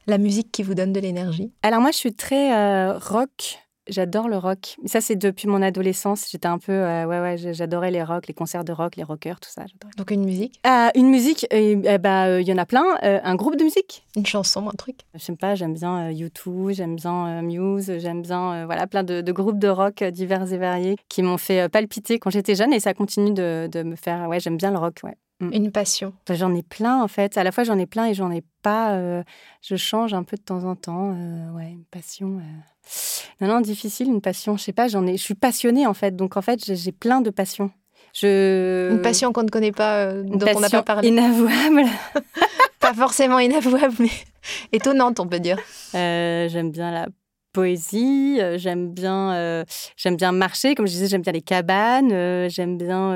[0.09, 1.51] La musique qui vous donne de l'énergie?
[1.61, 3.59] Alors moi, je suis très euh, rock.
[3.87, 4.75] J'adore le rock.
[4.85, 6.29] Ça, c'est depuis mon adolescence.
[6.31, 9.39] J'étais un peu, euh, ouais, ouais, j'adorais les rock, les concerts de rock, les rockers,
[9.39, 9.65] tout ça.
[9.97, 10.59] Donc une musique?
[10.65, 12.85] Euh, une musique, euh, euh, bah, euh, il y en a plein.
[13.03, 14.03] Un groupe de musique.
[14.15, 15.01] Une chanson, un truc?
[15.13, 19.21] Je sais pas, j'aime bien euh, U2, j'aime bien Muse, j'aime bien, voilà, plein de,
[19.21, 22.79] de groupes de rock divers et variés qui m'ont fait palpiter quand j'étais jeune et
[22.79, 25.15] ça continue de, de me faire, ouais, j'aime bien le rock, ouais.
[25.41, 27.37] Une passion J'en ai plein en fait.
[27.37, 28.91] À la fois j'en ai plein et j'en ai pas.
[28.95, 29.23] euh,
[29.61, 31.13] je change un peu de temps en temps.
[31.15, 32.39] euh, ouais, une passion.
[32.39, 33.39] euh.
[33.39, 34.57] Non, non, difficile, une passion.
[34.57, 35.15] Je sais pas, j'en ai.
[35.15, 36.15] Je suis passionnée en fait.
[36.15, 37.71] Donc en fait, j'ai- plein de passions.
[38.13, 38.89] Je...
[38.91, 41.07] Une passion qu'on ne connaît pas, euh, dont on n'a pas parlé.
[41.07, 41.83] Inavouable.
[42.79, 44.09] Pas forcément inavouable, mais
[44.71, 45.57] étonnante, on peut dire.
[45.95, 47.07] Euh, j'aime bien la
[47.53, 48.39] poésie.
[48.57, 49.33] j'aime bien.
[49.33, 49.63] euh,
[49.95, 50.75] j'aime bien marcher.
[50.75, 52.11] Comme je disais, j'aime bien les cabanes.
[52.11, 53.11] euh, j'aime bien.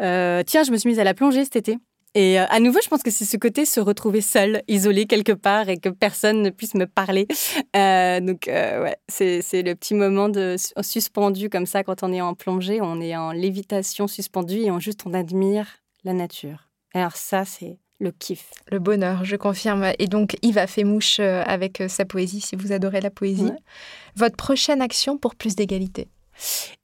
[0.00, 1.78] Euh, Tiens, je me suis mise à la plongée cet été.
[2.16, 5.30] Et euh, à nouveau, je pense que c'est ce côté se retrouver seul, isolé quelque
[5.30, 7.26] part et que personne ne puisse me parler.
[7.76, 12.12] Euh, donc, euh, ouais, c'est le petit moment de su- suspendu comme ça quand on
[12.12, 15.66] est en plongée, on est en lévitation suspendue et on juste on admire
[16.02, 16.68] la nature.
[16.94, 18.50] Alors ça, c'est le kiff.
[18.72, 19.92] Le bonheur, je confirme.
[20.00, 23.44] Et donc, Yves a fait mouche avec sa poésie, si vous adorez la poésie.
[23.44, 23.58] Ouais.
[24.16, 26.08] Votre prochaine action pour plus d'égalité?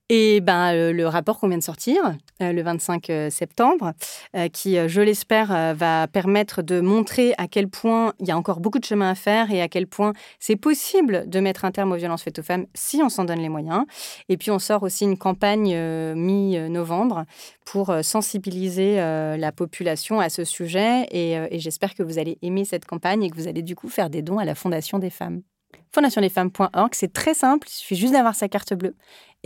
[0.09, 1.97] Et ben, euh, le rapport qu'on vient de sortir,
[2.43, 3.93] euh, le 25 septembre,
[4.37, 8.37] euh, qui, euh, je l'espère, va permettre de montrer à quel point il y a
[8.37, 11.73] encore beaucoup de chemin à faire et à quel point c'est possible de mettre un
[11.73, 13.85] terme aux violences faites aux femmes si on s'en donne les moyens.
[14.29, 15.77] Et puis, on sort aussi une campagne
[16.15, 17.25] mi-novembre
[17.65, 21.07] pour sensibiliser la population à ce sujet.
[21.11, 23.89] Et, et j'espère que vous allez aimer cette campagne et que vous allez du coup
[23.89, 25.43] faire des dons à la Fondation des femmes.
[25.93, 28.95] Fondationdesfemmes.org, c'est très simple, il suffit juste d'avoir sa carte bleue.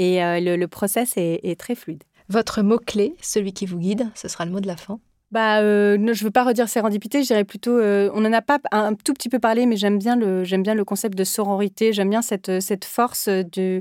[0.00, 2.02] Et euh, le, le process est, est très fluide.
[2.28, 4.98] Votre mot-clé, celui qui vous guide, ce sera le mot de la fin.
[5.30, 8.42] Bah, euh, non, je veux pas redire sérendipité, je dirais plutôt, euh, on en a
[8.42, 11.16] pas un, un tout petit peu parlé, mais j'aime bien le, j'aime bien le concept
[11.16, 13.80] de sororité, j'aime bien cette, cette force de,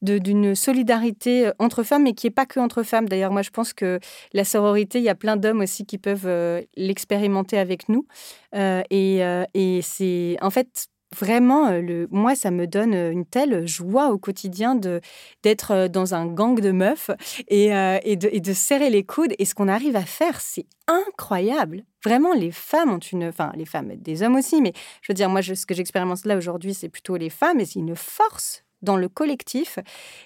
[0.00, 3.08] de- d'une solidarité entre femmes, mais qui est pas que entre femmes.
[3.10, 4.00] D'ailleurs, moi, je pense que
[4.32, 8.06] la sororité, il y a plein d'hommes aussi qui peuvent euh, l'expérimenter avec nous,
[8.54, 10.86] Euh, et, euh, et c'est, en fait,
[11.18, 16.26] vraiment, euh, moi, ça me donne une telle joie au quotidien d'être euh, dans un
[16.26, 17.10] gang de meufs
[17.48, 19.34] et, euh, et, de, et de serrer les coudes.
[19.38, 21.84] Et ce qu'on arrive à faire, c'est incroyable.
[22.04, 23.24] Vraiment, les femmes ont une...
[23.24, 26.24] Enfin, les femmes, des hommes aussi, mais je veux dire, moi, je- ce que j'expérimente
[26.24, 29.78] là aujourd'hui, c'est plutôt les femmes, et c'est une force dans le collectif.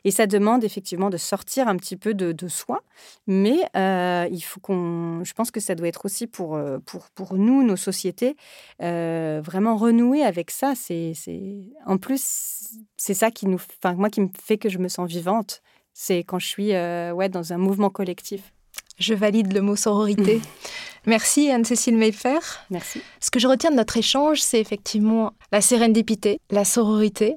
[0.05, 2.83] Et ça demande effectivement de sortir un petit peu de, de soi.
[3.27, 5.25] Mais euh, il faut qu'on...
[5.25, 8.37] Je pense que ça doit être aussi pour, euh, pour, pour nous, nos sociétés,
[8.83, 10.75] euh, vraiment renouer avec ça.
[10.77, 11.57] C'est, c'est...
[11.87, 13.59] En plus, c'est ça qui nous...
[13.83, 15.63] Enfin, moi, qui me fait que je me sens vivante.
[15.93, 18.53] C'est quand je suis euh, ouais, dans un mouvement collectif.
[18.99, 20.41] Je valide le mot sororité.
[21.07, 22.39] Merci Anne-Cécile Mayfer.
[22.69, 23.01] Merci.
[23.21, 27.37] Ce que je retiens de notre échange, c'est effectivement la sérendipité, la sororité,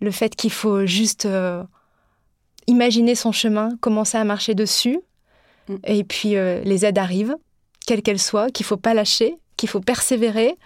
[0.00, 1.62] le fait qu'il faut juste euh,
[2.66, 5.00] imaginer son chemin, commencer à marcher dessus,
[5.68, 5.76] Mm.
[5.84, 7.36] et puis euh, les aides arrivent,
[7.86, 10.56] quelles qu'elles soient, qu'il faut pas lâcher, qu'il faut persévérer,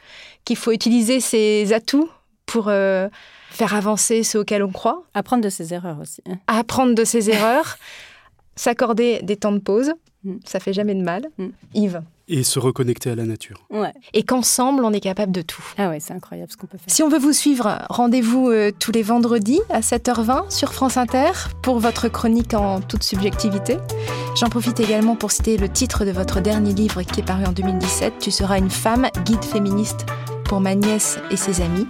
[0.45, 2.09] qu'il faut utiliser ses atouts
[2.47, 3.09] pour euh,
[3.51, 6.23] faire avancer ceux auxquels on croit, Apprendre de ses erreurs aussi.
[6.31, 6.39] hein.
[6.47, 7.79] apprendre de ses erreurs,
[8.57, 9.93] s'accorder des temps de pause,
[10.25, 10.37] Mm.
[10.45, 11.27] ça fait jamais de mal.
[11.39, 11.47] Mm.
[11.75, 12.03] Yves.
[12.29, 13.67] Et se reconnecter à la nature.
[13.71, 13.93] Ouais.
[14.15, 15.65] Et qu'ensemble, on est capable de tout.
[15.77, 16.87] Ah ouais, c'est incroyable ce qu'on peut faire.
[16.95, 21.33] Si on veut vous suivre, rendez-vous euh, tous les vendredis à 7h20 sur France Inter
[21.63, 23.79] pour votre chronique en toute subjectivité.
[24.37, 27.53] J'en profite également pour citer le titre de votre dernier livre qui est paru en
[27.53, 30.07] 2017, Tu seras une femme, guide féministe
[30.45, 31.89] pour ma nièce et ses amis.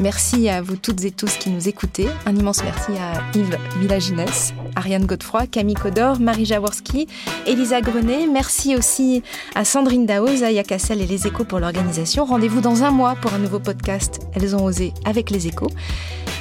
[0.00, 2.06] Merci à vous toutes et tous qui nous écoutez.
[2.26, 7.06] Un immense merci à Yves Villaginès, Ariane Godefroy, Camille Codor, Marie Jaworski,
[7.46, 8.26] Elisa Grenet.
[8.26, 9.22] Merci aussi
[9.54, 12.24] à Sandrine Daouz, Aya Cassel et Les Échos pour l'organisation.
[12.24, 15.70] Rendez-vous dans un mois pour un nouveau podcast Elles ont osé avec Les Échos.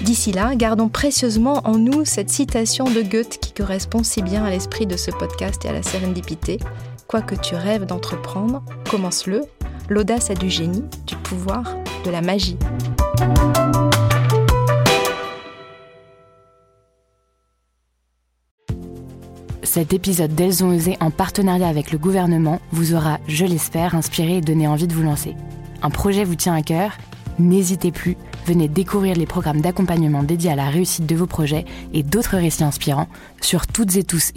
[0.02, 4.50] D'ici là, gardons précieusement en nous cette citation de Goethe qui correspond si bien à
[4.50, 6.60] l'esprit de ce podcast et à la sérendipité.
[7.08, 9.42] Quoi que tu rêves d'entreprendre, commence-le.
[9.90, 12.58] L'audace a du génie, du pouvoir, de la magie.
[19.62, 24.38] Cet épisode d'Elles ont osé en partenariat avec le gouvernement vous aura, je l'espère, inspiré
[24.38, 25.36] et donné envie de vous lancer.
[25.82, 26.98] Un projet vous tient à cœur?
[27.38, 32.02] N'hésitez plus, venez découvrir les programmes d'accompagnement dédiés à la réussite de vos projets et
[32.02, 33.10] d'autres récits inspirants
[33.42, 34.32] sur toutes et tous.